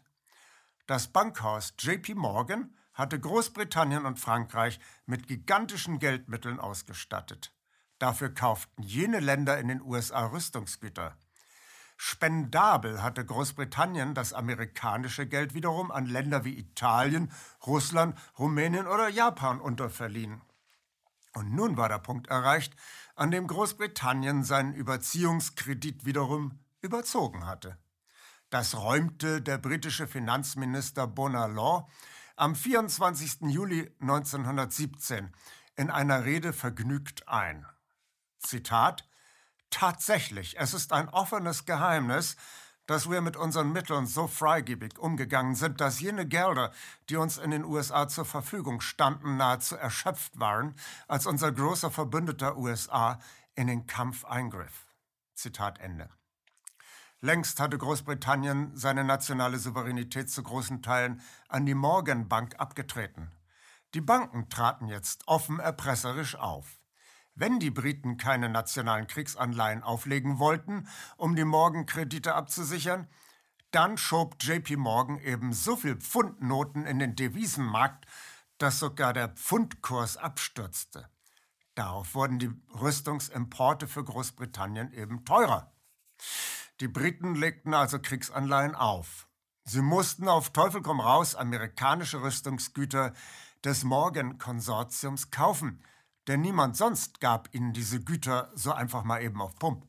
Das 0.85 1.07
Bankhaus 1.07 1.73
JP 1.79 2.15
Morgan 2.15 2.75
hatte 2.93 3.17
Großbritannien 3.17 4.05
und 4.05 4.19
Frankreich 4.19 4.79
mit 5.05 5.27
gigantischen 5.27 5.97
Geldmitteln 5.97 6.59
ausgestattet. 6.59 7.53
Dafür 7.99 8.33
kauften 8.33 8.83
jene 8.83 9.21
Länder 9.21 9.57
in 9.59 9.69
den 9.69 9.81
USA 9.81 10.25
Rüstungsgüter. 10.25 11.17
Spendabel 11.95 13.01
hatte 13.01 13.25
Großbritannien 13.25 14.13
das 14.13 14.33
amerikanische 14.33 15.25
Geld 15.25 15.53
wiederum 15.53 15.89
an 15.89 16.05
Länder 16.05 16.43
wie 16.43 16.59
Italien, 16.59 17.31
Russland, 17.65 18.17
Rumänien 18.37 18.87
oder 18.87 19.07
Japan 19.07 19.61
unterverliehen. 19.61 20.41
Und 21.33 21.53
nun 21.53 21.77
war 21.77 21.87
der 21.87 21.99
Punkt 21.99 22.27
erreicht, 22.27 22.75
an 23.15 23.31
dem 23.31 23.47
Großbritannien 23.47 24.43
seinen 24.43 24.73
Überziehungskredit 24.73 26.05
wiederum 26.05 26.59
überzogen 26.81 27.45
hatte. 27.45 27.77
Das 28.53 28.75
räumte 28.75 29.41
der 29.41 29.57
britische 29.57 30.05
Finanzminister 30.05 31.07
Bonar 31.07 31.87
am 32.35 32.53
24. 32.55 33.49
Juli 33.49 33.91
1917 33.99 35.33
in 35.75 35.89
einer 35.89 36.23
Rede 36.23 36.53
vergnügt 36.53 37.27
ein. 37.27 37.65
Zitat 38.37 39.09
Tatsächlich, 39.71 40.59
es 40.59 40.75
ist 40.75 40.93
ein 40.93 41.09
offenes 41.09 41.65
Geheimnis, 41.65 42.35
dass 42.85 43.09
wir 43.09 43.21
mit 43.21 43.37
unseren 43.37 43.71
Mitteln 43.71 44.05
so 44.05 44.27
freigebig 44.27 44.99
umgegangen 44.99 45.55
sind, 45.55 45.81
dass 45.81 45.99
jene 45.99 46.27
Gelder, 46.27 46.71
die 47.09 47.15
uns 47.15 47.39
in 47.39 47.49
den 47.49 47.65
USA 47.65 48.07
zur 48.07 48.25
Verfügung 48.25 48.81
standen, 48.81 49.35
nahezu 49.35 49.75
erschöpft 49.75 50.39
waren, 50.39 50.75
als 51.07 51.25
unser 51.25 51.51
großer 51.51 51.89
Verbündeter 51.89 52.55
USA 52.55 53.19
in 53.55 53.65
den 53.65 53.87
Kampf 53.87 54.25
eingriff. 54.25 54.85
Zitat 55.33 55.79
Ende. 55.79 56.07
Längst 57.23 57.61
hatte 57.61 57.77
Großbritannien 57.77 58.75
seine 58.75 59.05
nationale 59.05 59.57
Souveränität 59.57 60.29
zu 60.29 60.43
großen 60.43 60.81
Teilen 60.81 61.21
an 61.47 61.65
die 61.65 61.73
Morgan 61.73 62.27
Bank 62.27 62.59
abgetreten. 62.59 63.31
Die 63.93 64.01
Banken 64.01 64.49
traten 64.49 64.89
jetzt 64.89 65.25
offen 65.25 65.61
erpresserisch 65.61 66.35
auf. 66.35 66.81
Wenn 67.33 67.61
die 67.61 67.71
Briten 67.71 68.17
keine 68.17 68.49
nationalen 68.49 69.07
Kriegsanleihen 69.07 69.83
auflegen 69.83 70.37
wollten, 70.37 70.89
um 71.15 71.37
die 71.37 71.45
Morgan-Kredite 71.45 72.35
abzusichern, 72.35 73.07
dann 73.71 73.97
schob 73.97 74.35
JP 74.43 74.75
Morgan 74.75 75.17
eben 75.19 75.53
so 75.53 75.77
viel 75.77 75.95
Pfundnoten 75.95 76.85
in 76.85 76.99
den 76.99 77.15
Devisenmarkt, 77.15 78.05
dass 78.57 78.79
sogar 78.79 79.13
der 79.13 79.29
Pfundkurs 79.29 80.17
abstürzte. 80.17 81.07
Darauf 81.73 82.15
wurden 82.15 82.39
die 82.39 82.51
Rüstungsimporte 82.81 83.87
für 83.87 84.03
Großbritannien 84.03 84.91
eben 84.91 85.23
teurer. 85.23 85.71
Die 86.79 86.87
Briten 86.87 87.35
legten 87.35 87.73
also 87.73 87.99
Kriegsanleihen 87.99 88.75
auf. 88.75 89.27
Sie 89.63 89.81
mussten 89.81 90.27
auf 90.27 90.51
Teufel 90.51 90.81
komm 90.81 90.99
raus 90.99 91.35
amerikanische 91.35 92.21
Rüstungsgüter 92.21 93.13
des 93.63 93.83
Morgan-Konsortiums 93.83 95.31
kaufen– 95.31 95.83
denn 96.27 96.41
niemand 96.41 96.77
sonst 96.77 97.19
gab 97.19 97.53
ihnen 97.53 97.73
diese 97.73 98.01
Güter 98.01 98.51
so 98.55 98.71
einfach 98.71 99.03
mal 99.03 99.21
eben 99.21 99.41
auf 99.41 99.55
Pump. 99.55 99.85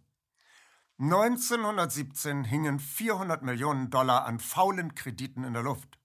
1917 0.99 2.45
hingen 2.45 2.79
400 2.79 3.43
Millionen 3.43 3.91
Dollar 3.91 4.27
an 4.27 4.39
faulen 4.39 4.95
Krediten 4.95 5.45
in 5.45 5.53
der 5.53 5.63
Luft. 5.63 5.99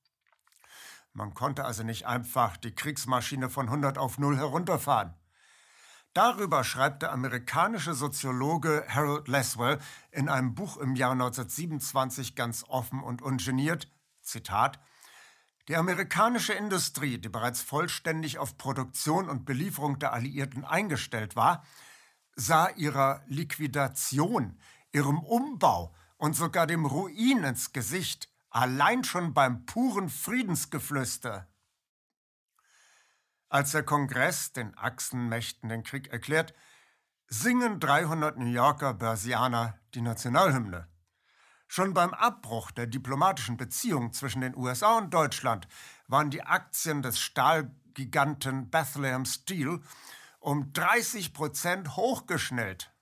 Man 1.13 1.33
konnte 1.33 1.65
also 1.65 1.83
nicht 1.83 2.05
einfach 2.05 2.57
die 2.57 2.74
Kriegsmaschine 2.74 3.50
von 3.50 3.67
100 3.67 3.98
auf 3.98 4.17
0 4.17 4.38
herunterfahren. 4.38 5.13
Darüber 6.13 6.63
schreibt 6.63 7.04
der 7.04 7.12
amerikanische 7.12 7.94
Soziologe 7.94 8.84
Harold 8.89 9.28
Laswell 9.28 9.80
in 10.12 10.28
einem 10.28 10.56
Buch 10.56 10.78
im 10.78 10.96
Jahr 10.96 11.12
1927 11.12 12.36
ganz 12.36 12.66
offen 12.68 13.04
und 13.04 13.22
ungeniert, 13.22 13.88
Zitat, 14.22 14.80
die 15.68 15.75
amerikanische 15.75 16.54
Industrie, 16.54 17.20
die 17.20 17.30
bereits 17.30 17.62
vollständig 17.62 18.39
auf 18.39 18.58
Produktion 18.58 19.30
und 19.30 19.46
Belieferung 19.46 20.00
der 20.00 20.13
Alliierten 20.13 20.66
eingestellt 20.66 21.36
war, 21.36 21.63
sah 22.36 22.70
ihrer 22.70 23.22
Liquidation, 23.28 24.58
ihrem 24.92 25.20
Umbau 25.20 25.94
und 26.18 26.36
sogar 26.36 26.66
dem 26.66 26.88
Ruin 26.88 27.44
ins 27.44 27.72
Gesicht, 27.72 28.30
allein 28.50 29.04
schon 29.04 29.36
beim 29.36 29.68
puren 29.68 30.10
Friedensgeflüster. 30.10 31.48
Als 33.51 33.72
der 33.72 33.82
Kongress 33.82 34.53
den 34.53 34.77
Achsenmächten 34.77 35.70
den 35.70 35.82
Krieg 35.82 36.10
erklärt, 36.10 36.53
singen 37.27 37.79
300 37.79 38.38
New 38.38 38.46
Yorker 38.46 38.94
Börsianer 38.94 39.79
die 39.96 40.01
Nationalhymne. 40.01 40.88
Schon 41.68 41.96
beim 41.96 42.13
Abbruch 42.13 42.70
der 42.70 42.86
diplomatischen 42.86 43.58
Beziehungen 43.58 44.13
zwischen 44.13 44.41
den 44.41 44.56
USA 44.56 45.00
und 45.00 45.12
Deutschland 45.15 45.68
waren 46.08 46.29
die 46.29 46.44
Aktien 46.44 47.01
des 47.01 47.20
Stahlgiganten 47.20 48.70
Bethlehem 48.70 49.25
Steel 49.25 49.82
um 50.39 50.72
30 50.72 51.34
Prozent 51.34 51.96
hochgeschnellt. 51.96 52.94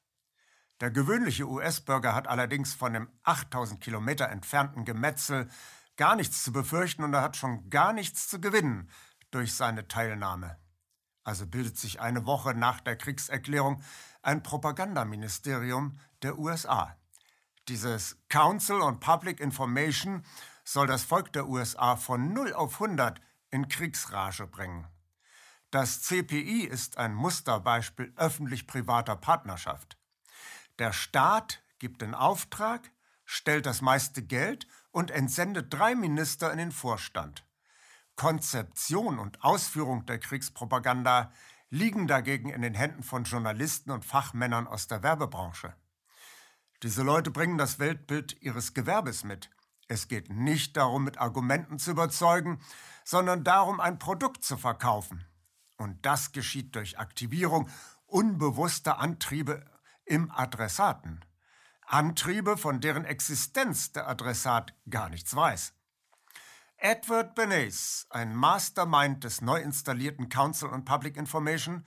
Der 0.80 0.92
gewöhnliche 0.92 1.46
US-Bürger 1.46 2.16
hat 2.16 2.28
allerdings 2.28 2.74
von 2.74 2.94
dem 2.94 3.10
8000 3.24 3.82
Kilometer 3.82 4.30
entfernten 4.30 4.86
Gemetzel 4.86 5.50
gar 5.98 6.16
nichts 6.16 6.42
zu 6.46 6.54
befürchten 6.54 7.04
und 7.04 7.14
er 7.14 7.22
hat 7.22 7.36
schon 7.36 7.70
gar 7.70 7.92
nichts 7.92 8.30
zu 8.30 8.40
gewinnen 8.40 8.90
durch 9.32 9.54
seine 9.54 9.88
Teilnahme. 9.88 10.58
Also 11.24 11.46
bildet 11.46 11.78
sich 11.78 12.00
eine 12.00 12.26
Woche 12.26 12.54
nach 12.54 12.80
der 12.80 12.96
Kriegserklärung 12.96 13.84
ein 14.22 14.44
Propagandaministerium 14.44 16.00
der 16.22 16.38
USA. 16.38 16.96
Dieses 17.68 18.18
Council 18.30 18.82
on 18.82 19.00
Public 19.00 19.40
Information 19.40 20.24
soll 20.64 20.88
das 20.88 21.04
Volk 21.04 21.34
der 21.34 21.48
USA 21.48 21.96
von 21.96 22.34
0 22.34 22.54
auf 22.54 22.82
100 22.82 23.20
in 23.52 23.68
Kriegsrage 23.68 24.48
bringen. 24.48 24.88
Das 25.72 26.02
CPI 26.02 26.64
ist 26.64 26.98
ein 26.98 27.14
Musterbeispiel 27.14 28.14
öffentlich-privater 28.16 29.18
Partnerschaft. 29.18 29.98
Der 30.80 30.94
Staat 30.94 31.62
gibt 31.80 32.02
den 32.02 32.14
Auftrag, 32.14 32.92
stellt 33.26 33.66
das 33.66 33.82
meiste 33.82 34.22
Geld 34.24 34.68
und 34.92 35.12
entsendet 35.12 35.74
drei 35.74 35.94
Minister 35.94 36.52
in 36.52 36.58
den 36.58 36.72
Vorstand. 36.72 37.47
Konzeption 38.18 39.20
und 39.20 39.44
Ausführung 39.44 40.06
der 40.08 40.20
Kriegspropaganda 40.20 41.32
liegen 41.70 42.08
dagegen 42.08 42.50
in 42.50 42.64
den 42.64 42.74
Händen 42.74 43.04
von 43.04 43.24
Journalisten 43.24 43.92
und 43.92 44.04
Fachmännern 44.04 44.68
aus 44.68 44.88
der 44.88 45.04
Werbebranche. 45.04 45.76
Diese 46.84 47.04
Leute 47.04 47.32
bringen 47.32 47.58
das 47.58 47.80
Weltbild 47.80 48.42
ihres 48.42 48.74
Gewerbes 48.74 49.24
mit. 49.24 49.50
Es 49.88 50.08
geht 50.08 50.32
nicht 50.32 50.76
darum, 50.78 51.04
mit 51.04 51.20
Argumenten 51.20 51.80
zu 51.80 51.92
überzeugen, 51.92 52.60
sondern 53.04 53.44
darum, 53.44 53.80
ein 53.80 54.00
Produkt 54.00 54.44
zu 54.44 54.58
verkaufen. 54.58 55.24
Und 55.78 56.06
das 56.06 56.32
geschieht 56.32 56.76
durch 56.76 57.00
Aktivierung 57.00 57.70
unbewusster 58.08 59.00
Antriebe 59.00 59.64
im 60.06 60.32
Adressaten. 60.32 61.24
Antriebe, 61.86 62.58
von 62.58 62.82
deren 62.82 63.06
Existenz 63.06 63.92
der 63.92 64.10
Adressat 64.10 64.74
gar 64.90 65.10
nichts 65.10 65.36
weiß. 65.36 65.77
Edward 66.80 67.34
Bernays, 67.34 68.06
ein 68.12 68.36
Mastermind 68.36 69.24
des 69.24 69.42
neu 69.42 69.60
installierten 69.60 70.30
Council 70.30 70.70
on 70.70 70.86
Public 70.86 71.18
Information, 71.18 71.84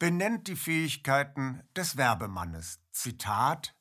benennt 0.00 0.48
die 0.48 0.56
Fähigkeiten 0.56 1.62
des 1.76 1.96
Werbemannes. 1.96 2.80
Zitat 2.90 3.76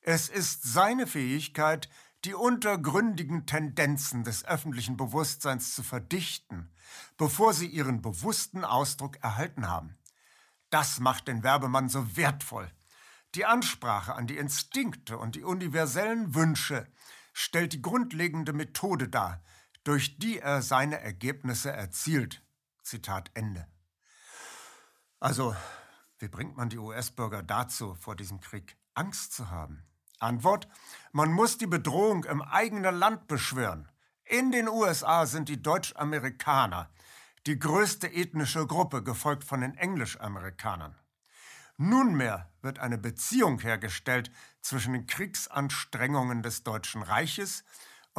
Es 0.00 0.28
ist 0.28 0.62
seine 0.62 1.08
Fähigkeit, 1.08 1.88
die 2.24 2.34
untergründigen 2.34 3.46
Tendenzen 3.46 4.22
des 4.22 4.44
öffentlichen 4.44 4.96
Bewusstseins 4.96 5.74
zu 5.74 5.82
verdichten, 5.82 6.72
bevor 7.16 7.52
sie 7.52 7.66
ihren 7.66 8.00
bewussten 8.00 8.64
Ausdruck 8.64 9.16
erhalten 9.24 9.66
haben. 9.66 9.98
Das 10.70 11.00
macht 11.00 11.26
den 11.26 11.42
Werbemann 11.42 11.88
so 11.88 12.16
wertvoll. 12.16 12.70
Die 13.34 13.44
Ansprache 13.44 14.14
an 14.14 14.28
die 14.28 14.38
Instinkte 14.38 15.18
und 15.18 15.34
die 15.34 15.42
universellen 15.42 16.32
Wünsche 16.36 16.86
stellt 17.32 17.72
die 17.72 17.82
grundlegende 17.82 18.52
Methode 18.52 19.08
dar, 19.08 19.42
durch 19.84 20.18
die 20.18 20.38
er 20.38 20.62
seine 20.62 21.00
Ergebnisse 21.00 21.72
erzielt. 21.72 22.42
Zitat 22.82 23.30
Ende. 23.34 23.66
Also, 25.20 25.54
wie 26.18 26.28
bringt 26.28 26.56
man 26.56 26.68
die 26.68 26.78
US-Bürger 26.78 27.42
dazu, 27.42 27.94
vor 27.94 28.16
diesem 28.16 28.40
Krieg 28.40 28.76
Angst 28.94 29.32
zu 29.32 29.50
haben? 29.50 29.84
Antwort, 30.18 30.68
man 31.12 31.32
muss 31.32 31.58
die 31.58 31.66
Bedrohung 31.66 32.24
im 32.24 32.42
eigenen 32.42 32.94
Land 32.94 33.26
beschwören. 33.26 33.88
In 34.24 34.52
den 34.52 34.68
USA 34.68 35.26
sind 35.26 35.48
die 35.48 35.62
Deutschamerikaner 35.62 36.90
die 37.46 37.58
größte 37.58 38.12
ethnische 38.12 38.66
Gruppe, 38.66 39.02
gefolgt 39.02 39.44
von 39.44 39.62
den 39.62 39.74
Englischamerikanern. 39.74 40.94
Nunmehr 41.78 42.50
wird 42.60 42.78
eine 42.78 42.98
Beziehung 42.98 43.58
hergestellt 43.60 44.30
zwischen 44.60 44.92
den 44.92 45.06
Kriegsanstrengungen 45.06 46.42
des 46.42 46.62
Deutschen 46.62 47.02
Reiches 47.02 47.64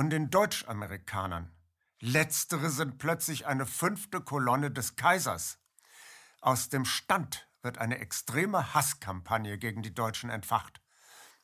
und 0.02 0.10
den 0.10 0.32
Deutschamerikanern. 0.32 1.52
Letztere 2.00 2.72
sind 2.72 2.98
plötzlich 2.98 3.46
eine 3.46 3.68
fünfte 3.68 4.20
Kolonne 4.20 4.72
des 4.72 4.96
Kaisers. 4.96 5.60
Aus 6.42 6.70
dem 6.70 6.86
Stand 6.86 7.48
wird 7.62 7.78
eine 7.78 8.00
extreme 8.00 8.74
Hasskampagne 8.74 9.60
gegen 9.60 9.84
die 9.84 9.94
Deutschen 9.94 10.32
entfacht 10.32 10.82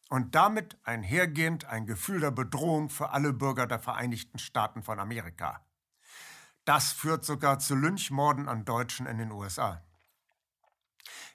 und 0.10 0.34
damit 0.34 0.76
einhergehend 0.84 1.66
ein 1.66 1.86
Gefühl 1.86 2.20
der 2.20 2.32
Bedrohung 2.32 2.90
für 2.90 3.12
alle 3.12 3.32
Bürger 3.32 3.68
der 3.68 3.78
Vereinigten 3.78 4.40
Staaten 4.40 4.82
von 4.82 5.00
Amerika. 5.00 5.64
Das 6.66 6.92
führt 6.92 7.26
sogar 7.26 7.60
zu 7.60 7.76
Lynchmorden 7.76 8.50
an 8.50 8.66
Deutschen 8.66 9.06
in 9.06 9.20
den 9.20 9.32
USA. 9.32 9.86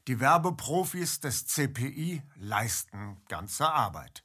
Die 0.08 0.18
Werbeprofis 0.18 1.20
des 1.20 1.46
CPI 1.46 2.24
leisten 2.34 3.22
ganze 3.28 3.70
Arbeit. 3.70 4.24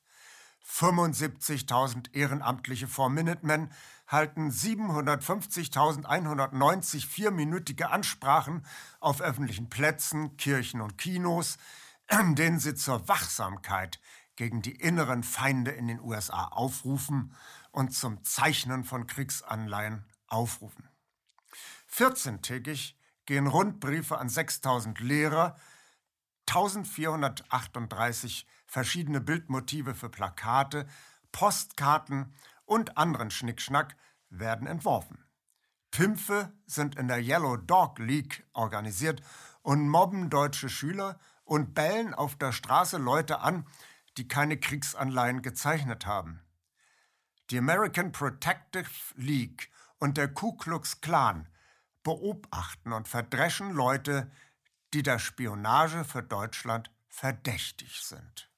75.000 0.70 2.14
ehrenamtliche 2.14 2.88
Four-Minute-Men 2.88 3.72
halten 4.06 4.52
750.190 4.52 7.08
vierminütige 7.08 7.90
Ansprachen 7.90 8.66
auf 9.00 9.22
öffentlichen 9.22 9.70
Plätzen, 9.70 10.36
Kirchen 10.38 10.82
und 10.82 10.98
Kinos, 10.98 11.58
in 12.10 12.36
denen 12.36 12.60
sie 12.60 12.76
zur 12.76 13.08
Wachsamkeit 13.08 14.02
gegen 14.36 14.62
die 14.62 14.76
inneren 14.76 15.24
Feinde 15.24 15.72
in 15.72 15.88
den 15.88 16.00
USA 16.00 16.44
aufrufen 16.46 17.34
und 17.72 17.96
zum 17.96 18.24
Zeichnen 18.24 18.84
von 18.84 19.08
Kriegsanleihen 19.08 20.06
aufrufen. 20.28 20.88
14-tägig 21.92 22.94
gehen 23.26 23.48
Rundbriefe 23.48 24.20
an 24.20 24.30
6000 24.30 25.00
Lehrer, 25.00 25.58
1438 26.48 28.46
verschiedene 28.68 29.22
Bildmotive 29.22 29.96
für 29.96 30.10
Plakate, 30.10 30.88
Postkarten 31.32 32.34
und 32.66 32.98
anderen 32.98 33.32
Schnickschnack 33.32 33.96
werden 34.30 34.68
entworfen. 34.68 35.24
Pimpfe 35.92 36.54
sind 36.66 36.96
in 36.96 37.08
der 37.08 37.22
Yellow 37.22 37.58
Dog 37.58 37.98
League 37.98 38.46
organisiert 38.54 39.22
und 39.62 39.90
mobben 39.90 40.30
deutsche 40.30 40.70
Schüler 40.70 41.18
und 41.44 41.74
bellen 41.74 42.14
auf 42.14 42.36
der 42.36 42.52
Straße 42.52 42.98
Leute 42.98 43.40
an, 43.40 43.66
die 44.18 44.28
keine 44.28 44.58
Kriegsanleihen 44.58 45.42
gezeichnet 45.42 46.06
haben. 46.06 46.42
Die 47.50 47.58
American 47.58 48.12
Protective 48.12 48.90
League 49.16 49.72
und 50.00 50.18
der 50.18 50.28
Ku 50.34 50.54
Klux 50.58 51.00
Klan 51.00 51.48
beobachten 52.04 52.94
und 52.94 53.08
verdreschen 53.08 53.72
Leute, 53.72 54.30
die 54.94 55.04
der 55.04 55.20
Spionage 55.20 56.04
für 56.04 56.24
Deutschland 56.24 56.92
verdächtig 57.08 58.02
sind. 58.02 58.50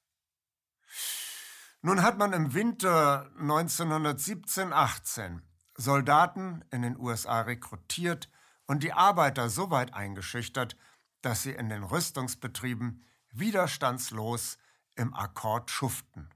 Nun 1.82 2.02
hat 2.02 2.18
man 2.18 2.34
im 2.34 2.52
Winter 2.52 3.30
1917-18 3.40 5.40
Soldaten 5.76 6.62
in 6.70 6.82
den 6.82 6.98
USA 6.98 7.40
rekrutiert 7.40 8.30
und 8.66 8.82
die 8.82 8.92
Arbeiter 8.92 9.48
so 9.48 9.70
weit 9.70 9.94
eingeschüchtert, 9.94 10.76
dass 11.22 11.42
sie 11.42 11.52
in 11.52 11.70
den 11.70 11.82
Rüstungsbetrieben 11.82 13.06
widerstandslos 13.32 14.58
im 14.94 15.14
Akkord 15.14 15.70
schuften. 15.70 16.28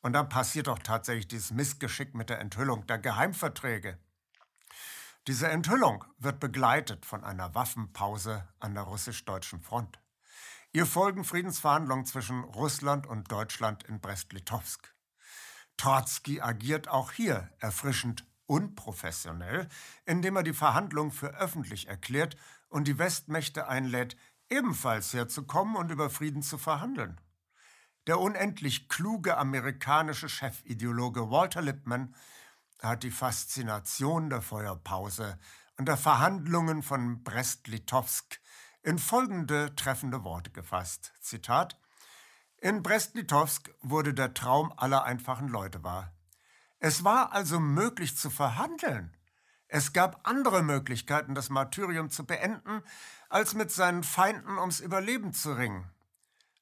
Und 0.00 0.14
dann 0.14 0.30
passiert 0.30 0.68
doch 0.68 0.78
tatsächlich 0.78 1.28
dieses 1.28 1.50
Missgeschick 1.50 2.14
mit 2.14 2.30
der 2.30 2.40
Enthüllung 2.40 2.86
der 2.86 2.98
Geheimverträge. 2.98 3.98
Diese 5.26 5.48
Enthüllung 5.48 6.02
wird 6.16 6.40
begleitet 6.40 7.04
von 7.04 7.24
einer 7.24 7.54
Waffenpause 7.54 8.48
an 8.58 8.74
der 8.74 8.84
russisch-deutschen 8.84 9.60
Front. 9.60 10.00
Ihr 10.74 10.86
folgen 10.86 11.22
Friedensverhandlungen 11.22 12.06
zwischen 12.06 12.44
Russland 12.44 13.06
und 13.06 13.30
Deutschland 13.30 13.82
in 13.82 14.00
Brest-Litovsk. 14.00 14.94
Trotzki 15.76 16.40
agiert 16.40 16.88
auch 16.88 17.12
hier 17.12 17.50
erfrischend 17.58 18.24
unprofessionell, 18.46 19.68
indem 20.06 20.36
er 20.36 20.42
die 20.42 20.54
Verhandlungen 20.54 21.12
für 21.12 21.38
öffentlich 21.38 21.88
erklärt 21.88 22.38
und 22.68 22.88
die 22.88 22.96
Westmächte 22.96 23.68
einlädt, 23.68 24.16
ebenfalls 24.48 25.12
herzukommen 25.12 25.76
und 25.76 25.90
über 25.90 26.08
Frieden 26.08 26.40
zu 26.40 26.56
verhandeln. 26.56 27.20
Der 28.06 28.18
unendlich 28.18 28.88
kluge 28.88 29.36
amerikanische 29.36 30.28
Chefideologe 30.28 31.30
Walter 31.30 31.60
Lippmann 31.60 32.14
hat 32.80 33.02
die 33.02 33.10
Faszination 33.10 34.30
der 34.30 34.40
Feuerpause 34.40 35.38
und 35.76 35.86
der 35.86 35.98
Verhandlungen 35.98 36.82
von 36.82 37.22
Brest-Litovsk 37.22 38.41
in 38.82 38.98
folgende 38.98 39.74
treffende 39.76 40.24
Worte 40.24 40.50
gefasst. 40.50 41.12
Zitat 41.20 41.78
In 42.58 42.82
Brest-Litovsk 42.82 43.70
wurde 43.80 44.12
der 44.12 44.34
Traum 44.34 44.72
aller 44.76 45.04
einfachen 45.04 45.48
Leute 45.48 45.82
wahr. 45.84 46.12
Es 46.78 47.04
war 47.04 47.32
also 47.32 47.60
möglich 47.60 48.16
zu 48.16 48.28
verhandeln. 48.28 49.16
Es 49.68 49.92
gab 49.92 50.28
andere 50.28 50.62
Möglichkeiten, 50.62 51.34
das 51.34 51.48
Martyrium 51.48 52.10
zu 52.10 52.26
beenden, 52.26 52.82
als 53.28 53.54
mit 53.54 53.70
seinen 53.70 54.02
Feinden 54.02 54.58
ums 54.58 54.80
Überleben 54.80 55.32
zu 55.32 55.52
ringen. 55.52 55.90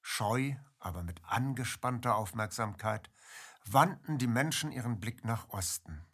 Scheu, 0.02 0.54
aber 0.78 1.02
mit 1.02 1.20
angespannter 1.24 2.16
Aufmerksamkeit, 2.16 3.10
wandten 3.64 4.18
die 4.18 4.26
Menschen 4.26 4.72
ihren 4.72 5.00
Blick 5.00 5.24
nach 5.24 5.48
Osten. 5.48 6.04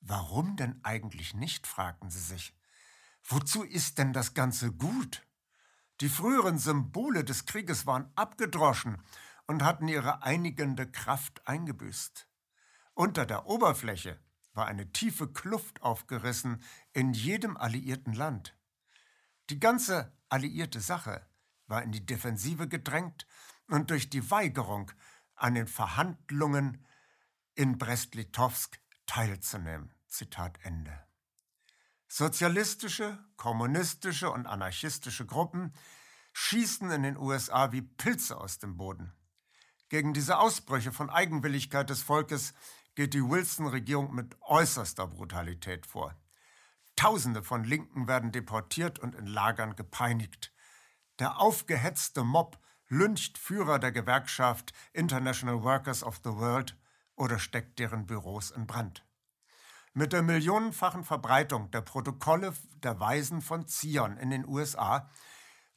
Warum 0.00 0.56
denn 0.56 0.80
eigentlich 0.84 1.34
nicht, 1.34 1.66
fragten 1.66 2.10
sie 2.10 2.20
sich. 2.20 2.54
Wozu 3.26 3.62
ist 3.62 3.98
denn 3.98 4.12
das 4.12 4.34
Ganze 4.34 4.72
gut? 4.72 5.26
Die 6.00 6.08
früheren 6.08 6.58
Symbole 6.58 7.24
des 7.24 7.46
Krieges 7.46 7.86
waren 7.86 8.10
abgedroschen 8.16 9.02
und 9.46 9.62
hatten 9.62 9.88
ihre 9.88 10.22
einigende 10.22 10.90
Kraft 10.90 11.46
eingebüßt. 11.46 12.28
Unter 12.94 13.26
der 13.26 13.46
Oberfläche 13.46 14.20
war 14.52 14.66
eine 14.66 14.92
tiefe 14.92 15.32
Kluft 15.32 15.82
aufgerissen 15.82 16.62
in 16.92 17.12
jedem 17.12 17.56
alliierten 17.56 18.12
Land. 18.12 18.56
Die 19.50 19.58
ganze 19.58 20.12
alliierte 20.28 20.80
Sache 20.80 21.26
war 21.66 21.82
in 21.82 21.92
die 21.92 22.04
Defensive 22.04 22.68
gedrängt 22.68 23.26
und 23.68 23.90
durch 23.90 24.10
die 24.10 24.30
Weigerung, 24.30 24.90
an 25.36 25.54
den 25.54 25.66
Verhandlungen 25.66 26.86
in 27.54 27.76
Brest-Litovsk 27.76 28.78
teilzunehmen. 29.06 29.92
Zitat 30.06 30.58
Ende. 30.62 31.04
Sozialistische, 32.16 33.18
kommunistische 33.36 34.30
und 34.30 34.46
anarchistische 34.46 35.26
Gruppen 35.26 35.72
schießen 36.32 36.88
in 36.92 37.02
den 37.02 37.16
USA 37.16 37.72
wie 37.72 37.82
Pilze 37.82 38.36
aus 38.36 38.60
dem 38.60 38.76
Boden. 38.76 39.12
Gegen 39.88 40.14
diese 40.14 40.38
Ausbrüche 40.38 40.92
von 40.92 41.10
Eigenwilligkeit 41.10 41.90
des 41.90 42.02
Volkes 42.04 42.54
geht 42.94 43.14
die 43.14 43.28
Wilson-Regierung 43.28 44.14
mit 44.14 44.40
äußerster 44.42 45.08
Brutalität 45.08 45.86
vor. 45.86 46.14
Tausende 46.94 47.42
von 47.42 47.64
Linken 47.64 48.06
werden 48.06 48.30
deportiert 48.30 49.00
und 49.00 49.16
in 49.16 49.26
Lagern 49.26 49.74
gepeinigt. 49.74 50.52
Der 51.18 51.40
aufgehetzte 51.40 52.22
Mob 52.22 52.60
lyncht 52.86 53.38
Führer 53.38 53.80
der 53.80 53.90
Gewerkschaft 53.90 54.72
International 54.92 55.64
Workers 55.64 56.04
of 56.04 56.20
the 56.22 56.30
World 56.30 56.78
oder 57.16 57.40
steckt 57.40 57.80
deren 57.80 58.06
Büros 58.06 58.52
in 58.52 58.68
Brand. 58.68 59.04
Mit 59.96 60.12
der 60.12 60.22
millionenfachen 60.22 61.04
Verbreitung 61.04 61.70
der 61.70 61.80
Protokolle 61.80 62.52
der 62.82 62.98
Weisen 62.98 63.40
von 63.40 63.68
Zion 63.68 64.16
in 64.16 64.30
den 64.30 64.44
USA 64.44 65.08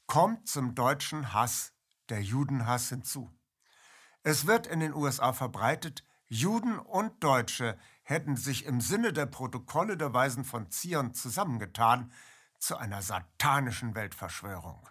kommt 0.08 0.48
zum 0.48 0.74
deutschen 0.74 1.34
Hass 1.34 1.74
der 2.10 2.24
Judenhass 2.24 2.90
hinzu. 2.90 3.32
Es 4.24 4.48
wird 4.48 4.66
in 4.66 4.80
den 4.80 4.96
USA 4.96 5.34
verbreitet, 5.34 6.04
Juden 6.26 6.80
und 6.80 7.24
Deutsche 7.24 7.78
hätten 8.02 8.38
sich 8.38 8.66
im 8.66 8.82
Sinne 8.82 9.14
der 9.14 9.28
Protokolle 9.28 9.98
der 9.98 10.12
Weisen 10.16 10.46
von 10.46 10.72
Zion 10.72 11.14
zusammengetan 11.14 12.12
zu 12.58 12.76
einer 12.76 13.04
satanischen 13.04 13.94
Weltverschwörung. 13.94 14.90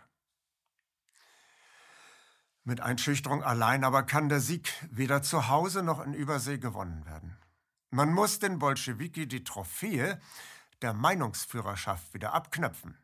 Mit 2.63 2.81
Einschüchterung 2.81 3.43
allein 3.43 3.83
aber 3.83 4.05
kann 4.05 4.29
der 4.29 4.41
Sieg 4.41 4.73
weder 4.89 5.21
zu 5.21 5.49
Hause 5.49 5.83
noch 5.83 6.01
in 6.01 6.15
Übersee 6.15 6.59
gewonnen 6.59 7.05
werden. 7.07 7.37
Man 7.91 8.13
muss 8.13 8.39
den 8.39 8.59
Bolschewiki 8.59 9.29
die 9.29 9.45
Trophäe 9.45 10.21
der 10.83 10.93
Meinungsführerschaft 10.93 12.13
wieder 12.15 12.35
abknöpfen. 12.35 12.99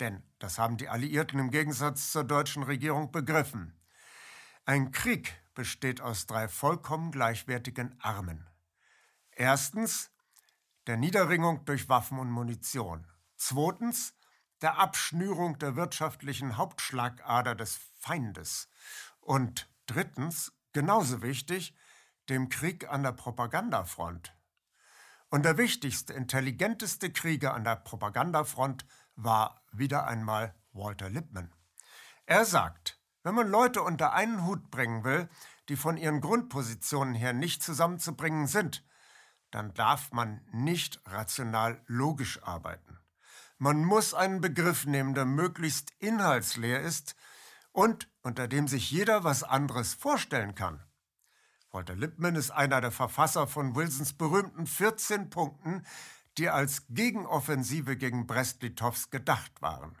Denn 0.00 0.22
das 0.38 0.58
haben 0.58 0.76
die 0.76 0.88
Alliierten 0.88 1.38
im 1.38 1.50
Gegensatz 1.50 2.10
zur 2.10 2.24
deutschen 2.24 2.64
Regierung 2.64 3.12
begriffen. 3.12 3.78
Ein 4.64 4.92
Krieg 4.92 5.40
besteht 5.54 6.00
aus 6.00 6.26
drei 6.26 6.48
vollkommen 6.48 7.12
gleichwertigen 7.12 7.96
Armen. 8.00 8.48
Erstens 9.30 10.10
der 10.86 10.96
Niederringung 10.96 11.64
durch 11.64 11.88
Waffen 11.88 12.18
und 12.18 12.30
Munition. 12.30 13.06
Zweitens 13.36 14.14
der 14.60 14.78
Abschnürung 14.78 15.58
der 15.58 15.76
wirtschaftlichen 15.76 16.56
Hauptschlagader 16.56 17.54
des 17.54 17.78
Feindes. 17.98 18.68
Und 19.20 19.68
drittens, 19.86 20.52
genauso 20.72 21.22
wichtig, 21.22 21.74
dem 22.28 22.48
Krieg 22.48 22.88
an 22.88 23.02
der 23.02 23.12
Propagandafront. 23.12 24.34
Und 25.30 25.44
der 25.44 25.58
wichtigste, 25.58 26.12
intelligenteste 26.12 27.10
Krieger 27.10 27.54
an 27.54 27.64
der 27.64 27.76
Propagandafront 27.76 28.86
war 29.16 29.64
wieder 29.72 30.06
einmal 30.06 30.54
Walter 30.72 31.10
Lippmann. 31.10 31.52
Er 32.26 32.44
sagt, 32.44 33.00
wenn 33.22 33.34
man 33.34 33.48
Leute 33.48 33.82
unter 33.82 34.12
einen 34.12 34.46
Hut 34.46 34.70
bringen 34.70 35.04
will, 35.04 35.28
die 35.68 35.76
von 35.76 35.96
ihren 35.96 36.20
Grundpositionen 36.20 37.14
her 37.14 37.32
nicht 37.32 37.62
zusammenzubringen 37.62 38.46
sind, 38.46 38.84
dann 39.50 39.72
darf 39.74 40.12
man 40.12 40.40
nicht 40.52 41.00
rational 41.06 41.80
logisch 41.86 42.42
arbeiten. 42.42 42.98
Man 43.58 43.84
muss 43.84 44.14
einen 44.14 44.40
Begriff 44.40 44.84
nehmen, 44.84 45.14
der 45.14 45.24
möglichst 45.24 45.92
inhaltsleer 46.00 46.80
ist 46.80 47.14
und 47.72 48.10
unter 48.22 48.48
dem 48.48 48.68
sich 48.68 48.90
jeder 48.90 49.24
was 49.24 49.42
anderes 49.42 49.94
vorstellen 49.94 50.54
kann. 50.54 50.82
Walter 51.74 51.96
Lippmann 51.96 52.36
ist 52.36 52.52
einer 52.52 52.80
der 52.80 52.92
Verfasser 52.92 53.48
von 53.48 53.74
Wilsons 53.74 54.12
berühmten 54.12 54.64
14 54.64 55.28
Punkten, 55.28 55.84
die 56.38 56.48
als 56.48 56.86
Gegenoffensive 56.88 57.96
gegen 57.96 58.28
Brest-Litovsk 58.28 59.10
gedacht 59.10 59.60
waren. 59.60 59.98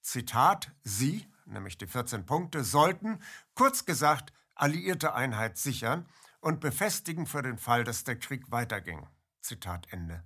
Zitat, 0.00 0.72
Sie, 0.82 1.24
nämlich 1.44 1.78
die 1.78 1.86
14 1.86 2.26
Punkte, 2.26 2.64
sollten, 2.64 3.20
kurz 3.54 3.84
gesagt, 3.84 4.32
alliierte 4.56 5.14
Einheit 5.14 5.58
sichern 5.58 6.08
und 6.40 6.58
befestigen 6.58 7.26
für 7.26 7.42
den 7.42 7.58
Fall, 7.58 7.84
dass 7.84 8.02
der 8.02 8.18
Krieg 8.18 8.50
weiterging. 8.50 9.06
Zitat 9.40 9.86
Ende. 9.92 10.24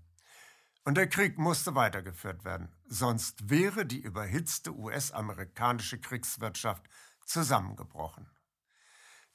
Und 0.84 0.96
der 0.96 1.10
Krieg 1.10 1.36
musste 1.36 1.74
weitergeführt 1.74 2.46
werden, 2.46 2.74
sonst 2.86 3.50
wäre 3.50 3.84
die 3.84 4.00
überhitzte 4.00 4.74
US-amerikanische 4.74 6.00
Kriegswirtschaft 6.00 6.88
zusammengebrochen. 7.26 8.30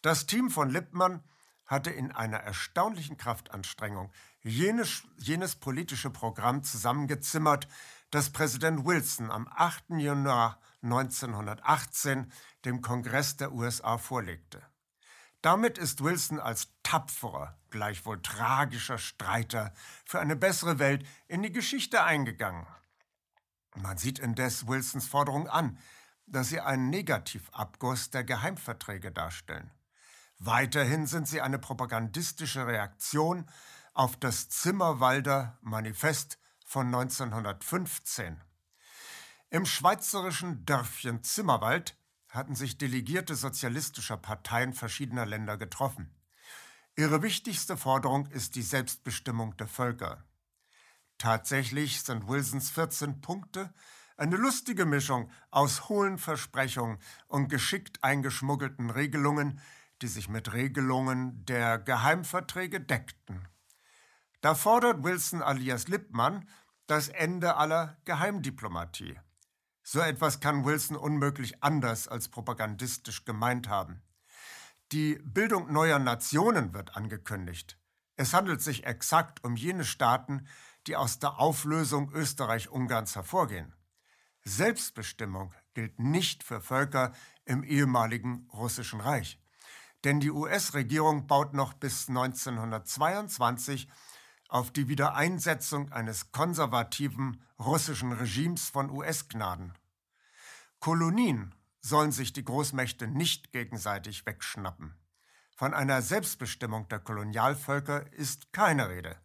Das 0.02 0.26
Team 0.26 0.50
von 0.50 0.72
Lippmann 0.72 1.24
hatte 1.66 1.90
in 1.90 2.12
einer 2.12 2.38
erstaunlichen 2.38 3.18
Kraftanstrengung 3.18 4.12
jenes, 4.42 5.04
jenes 5.18 5.56
politische 5.56 6.10
Programm 6.10 6.64
zusammengezimmert, 6.64 7.68
das 8.12 8.30
Präsident 8.30 8.86
Wilson 8.86 9.32
am 9.32 9.48
8. 9.48 9.86
Januar 9.98 10.60
1918 10.84 12.32
dem 12.64 12.82
Kongress 12.82 13.38
der 13.38 13.52
USA 13.52 13.98
vorlegte. 13.98 14.62
Damit 15.42 15.78
ist 15.78 16.04
Wilson 16.04 16.40
als 16.40 16.70
tapferer, 16.82 17.58
gleichwohl 17.70 18.22
tragischer 18.22 18.98
Streiter 18.98 19.74
für 20.06 20.20
eine 20.20 20.36
bessere 20.36 20.80
Welt 20.80 21.06
in 21.28 21.44
die 21.44 21.52
Geschichte 21.52 22.04
eingegangen. 22.04 22.66
Man 23.76 23.98
sieht 23.98 24.20
indes 24.20 24.68
Wilsons 24.68 25.08
Forderung 25.08 25.48
an, 25.48 25.78
dass 26.26 26.50
sie 26.50 26.62
einen 26.62 26.90
Negativabguss 26.90 28.10
der 28.10 28.24
Geheimverträge 28.24 29.12
darstellen. 29.12 29.70
Weiterhin 30.38 31.08
sind 31.08 31.28
sie 31.28 31.42
eine 31.42 31.60
propagandistische 31.60 32.68
Reaktion 32.68 33.50
auf 33.94 34.18
das 34.18 34.50
Zimmerwalder 34.50 35.58
Manifest 35.62 36.38
von 36.66 36.88
1915. 36.88 38.42
Im 39.50 39.66
schweizerischen 39.66 40.66
Dörfchen 40.66 41.24
Zimmerwald 41.24 41.98
hatten 42.28 42.56
sich 42.56 42.78
Delegierte 42.78 43.36
sozialistischer 43.36 44.18
Parteien 44.18 44.74
verschiedener 44.74 45.26
Länder 45.26 45.58
getroffen. 45.58 46.14
Ihre 46.98 47.22
wichtigste 47.22 47.78
Forderung 47.78 48.28
ist 48.28 48.56
die 48.56 48.62
Selbstbestimmung 48.62 49.56
der 49.58 49.68
Völker. 49.68 50.26
Tatsächlich 51.18 52.02
sind 52.02 52.28
Wilsons 52.28 52.70
14 52.72 53.22
Punkte 53.22 53.74
eine 54.18 54.36
lustige 54.38 54.86
Mischung 54.86 55.30
aus 55.52 55.90
hohlen 55.90 56.18
Versprechungen 56.18 57.00
und 57.28 57.50
geschickt 57.50 58.04
eingeschmuggelten 58.04 58.90
Regelungen, 58.90 59.60
die 60.06 60.10
sich 60.10 60.30
mit 60.30 60.54
Regelungen 60.54 61.44
der 61.48 61.80
Geheimverträge 61.80 62.80
deckten. 62.80 63.48
Da 64.40 64.54
fordert 64.54 65.04
Wilson 65.04 65.42
alias 65.42 65.88
Lippmann 65.88 66.48
das 66.86 67.08
Ende 67.08 67.56
aller 67.56 67.98
Geheimdiplomatie. 68.06 69.20
So 69.82 70.02
etwas 70.02 70.40
kann 70.42 70.64
Wilson 70.64 70.96
unmöglich 70.96 71.64
anders 71.64 72.08
als 72.08 72.30
propagandistisch 72.30 73.26
gemeint 73.26 73.68
haben. 73.68 74.04
Die 74.92 75.16
Bildung 75.24 75.74
neuer 75.74 75.98
Nationen 75.98 76.76
wird 76.76 76.96
angekündigt. 76.96 77.80
Es 78.16 78.36
handelt 78.36 78.62
sich 78.62 78.86
exakt 78.86 79.44
um 79.44 79.56
jene 79.56 79.86
Staaten, 79.86 80.46
die 80.86 80.96
aus 80.96 81.18
der 81.18 81.40
Auflösung 81.40 82.12
Österreich-Ungarns 82.12 83.16
hervorgehen. 83.16 83.74
Selbstbestimmung 84.44 85.52
gilt 85.74 85.98
nicht 85.98 86.44
für 86.44 86.62
Völker 86.62 87.12
im 87.46 87.64
ehemaligen 87.64 88.48
Russischen 88.54 89.02
Reich. 89.02 89.40
Denn 90.06 90.20
die 90.20 90.32
US-Regierung 90.32 91.26
baut 91.26 91.54
noch 91.56 91.74
bis 91.74 92.08
1922 92.08 93.90
auf 94.48 94.72
die 94.72 94.88
Wiedereinsetzung 94.88 95.92
eines 95.92 96.32
konservativen 96.32 97.44
russischen 97.60 98.12
Regimes 98.12 98.70
von 98.70 98.92
US-Gnaden. 98.92 99.74
Kolonien 100.80 101.56
sollen 101.82 102.12
sich 102.12 102.34
die 102.34 102.44
Großmächte 102.44 103.08
nicht 103.08 103.52
gegenseitig 103.52 104.28
wegschnappen. 104.28 104.96
Von 105.56 105.74
einer 105.74 106.04
Selbstbestimmung 106.04 106.88
der 106.90 107.00
Kolonialvölker 107.00 108.14
ist 108.14 108.54
keine 108.54 108.90
Rede. 108.90 109.18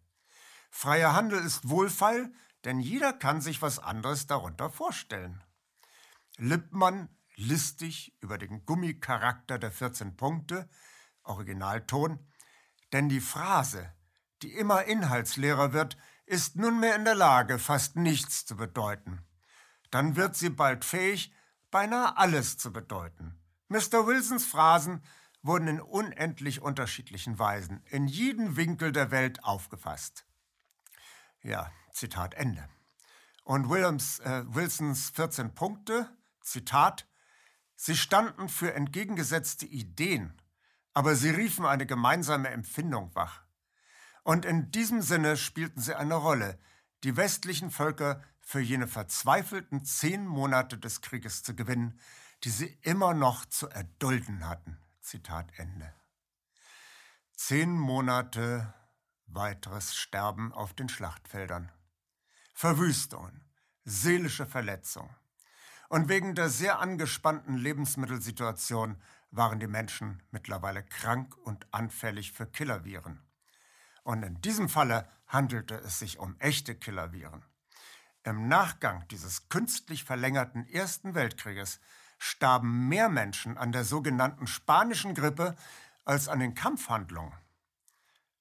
Freier 0.71 1.13
Handel 1.15 1.41
ist 1.41 1.69
wohlfeil, 1.69 2.33
denn 2.65 2.81
jeder 2.81 3.13
kann 3.13 3.43
sich 3.43 3.61
was 3.61 3.79
anderes 3.79 4.27
darunter 4.27 4.71
vorstellen. 4.71 5.45
Lippmann 6.39 7.11
listig 7.41 8.15
über 8.21 8.39
den 8.39 8.65
Gummicharakter 8.67 9.59
der 9.59 9.73
14 9.73 10.17
Punkte, 10.17 10.69
Originalton, 11.23 12.19
Denn 12.93 13.09
die 13.09 13.21
Phrase, 13.21 13.93
die 14.43 14.53
immer 14.53 14.85
inhaltsleerer 14.85 15.73
wird, 15.73 15.97
ist 16.27 16.57
nunmehr 16.57 16.97
in 16.97 17.05
der 17.05 17.15
Lage, 17.15 17.59
fast 17.59 17.97
nichts 17.97 18.47
zu 18.47 18.57
bedeuten. 18.57 19.25
Dann 19.91 20.17
wird 20.17 20.37
sie 20.37 20.51
bald 20.51 20.85
fähig, 20.85 21.33
beinahe 21.71 22.17
alles 22.17 22.57
zu 22.57 22.73
bedeuten. 22.73 23.39
Mr. 23.69 24.07
Wilsons 24.07 24.45
Phrasen 24.45 25.03
wurden 25.43 25.69
in 25.69 25.81
unendlich 25.81 26.61
unterschiedlichen 26.61 27.39
Weisen 27.39 27.83
in 27.87 28.07
jeden 28.07 28.57
Winkel 28.57 28.93
der 28.93 29.11
Welt 29.11 29.45
aufgefasst. 29.45 30.27
Ja, 31.43 31.71
Zitat 31.93 32.35
Ende. 32.35 32.69
Und 33.45 33.69
Williams, 33.69 34.21
äh, 34.21 34.45
Wilsons 34.47 35.11
14 35.11 35.55
Punkte, 35.55 36.09
Zitat, 36.41 37.07
sie 37.81 37.97
standen 37.97 38.51
für 38.51 38.75
entgegengesetzte 38.75 39.65
Ideen, 39.65 40.35
aber 40.93 41.17
sie 41.17 41.31
riefen 41.31 41.65
eine 41.65 41.87
gemeinsame 41.87 42.51
Empfindung 42.51 43.15
wach. 43.15 43.43
Und 44.23 44.45
in 44.45 44.71
diesem 44.71 45.01
Sinne 45.01 45.39
spielten 45.39 45.81
sie 45.81 45.95
eine 45.95 46.17
Rolle, 46.17 46.59
die 47.05 47.17
westlichen 47.17 47.71
Völker 47.71 48.23
für 48.43 48.61
jene 48.61 48.87
verzweifelten 48.87 49.83
zehn 49.87 50.27
Monate 50.27 50.77
des 50.77 51.01
Krieges 51.01 51.43
zu 51.43 51.57
gewinnen, 51.57 51.99
die 52.45 52.51
sie 52.51 52.79
immer 52.83 53.15
noch 53.15 53.47
zu 53.47 53.67
erdulden 53.71 54.47
hatten. 54.47 54.79
Zitat 55.01 55.51
Ende. 55.57 55.95
Zehn 57.35 57.73
Monate 57.73 58.75
weiteres 59.25 59.97
Sterben 59.97 60.53
auf 60.53 60.75
den 60.75 60.91
Schlachtfeldern. 60.91 61.73
Verwüstungen, 62.53 63.43
seelische 63.85 64.45
Verletzung. 64.45 65.09
Und 65.91 66.09
wegen 66.09 66.37
der 66.37 66.49
sehr 66.49 66.79
angespannten 66.79 67.57
Lebensmittelsituation 67.57 68.97
waren 69.33 69.59
die 69.59 69.67
Menschen 69.67 70.23
mittlerweile 70.31 70.85
krank 70.85 71.37
und 71.39 71.67
anfällig 71.73 72.31
für 72.31 72.47
Killerviren. 72.47 73.21
Und 74.05 74.23
in 74.23 74.41
diesem 74.41 74.69
Falle 74.69 75.09
handelte 75.27 75.75
es 75.75 75.99
sich 75.99 76.21
um 76.21 76.37
echte 76.39 76.77
Killerviren. 76.77 77.45
Im 78.23 78.47
Nachgang 78.47 79.05
dieses 79.09 79.49
künstlich 79.49 80.05
verlängerten 80.05 80.65
Ersten 80.69 81.17
Weltkrieges 81.17 81.81
starben 82.19 82.87
mehr 82.89 83.09
Menschen 83.09 83.59
an 83.59 83.73
der 83.73 83.83
sogenannten 83.83 84.47
spanischen 84.47 85.17
Grippe 85.17 85.57
als 86.05 86.29
an 86.29 86.39
den 86.39 86.55
Kampfhandlungen. 86.55 87.35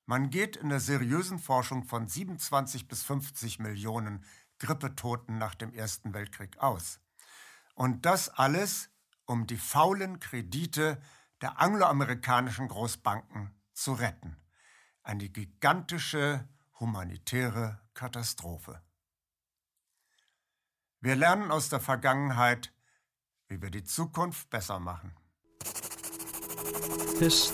Man 0.05 0.29
geht 0.29 0.55
in 0.55 0.69
der 0.69 0.79
seriösen 0.79 1.39
Forschung 1.39 1.83
von 1.83 2.07
27 2.07 2.87
bis 2.87 3.01
50 3.01 3.57
Millionen 3.57 4.23
Grippetoten 4.59 5.39
nach 5.39 5.55
dem 5.55 5.73
Ersten 5.73 6.13
Weltkrieg 6.13 6.59
aus. 6.59 6.99
Und 7.79 8.05
das 8.05 8.27
alles, 8.27 8.89
um 9.25 9.47
die 9.47 9.55
faulen 9.55 10.19
Kredite 10.19 11.01
der 11.39 11.61
angloamerikanischen 11.61 12.67
Großbanken 12.67 13.55
zu 13.71 13.93
retten. 13.93 14.35
Eine 15.01 15.29
gigantische 15.29 16.45
humanitäre 16.81 17.79
Katastrophe. 17.93 18.81
Wir 20.99 21.15
lernen 21.15 21.51
aus 21.51 21.69
der 21.69 21.79
Vergangenheit, 21.79 22.73
wie 23.47 23.61
wir 23.61 23.71
die 23.71 23.85
Zukunft 23.85 24.49
besser 24.49 24.81
machen. 24.81 25.15
His. 27.17 27.53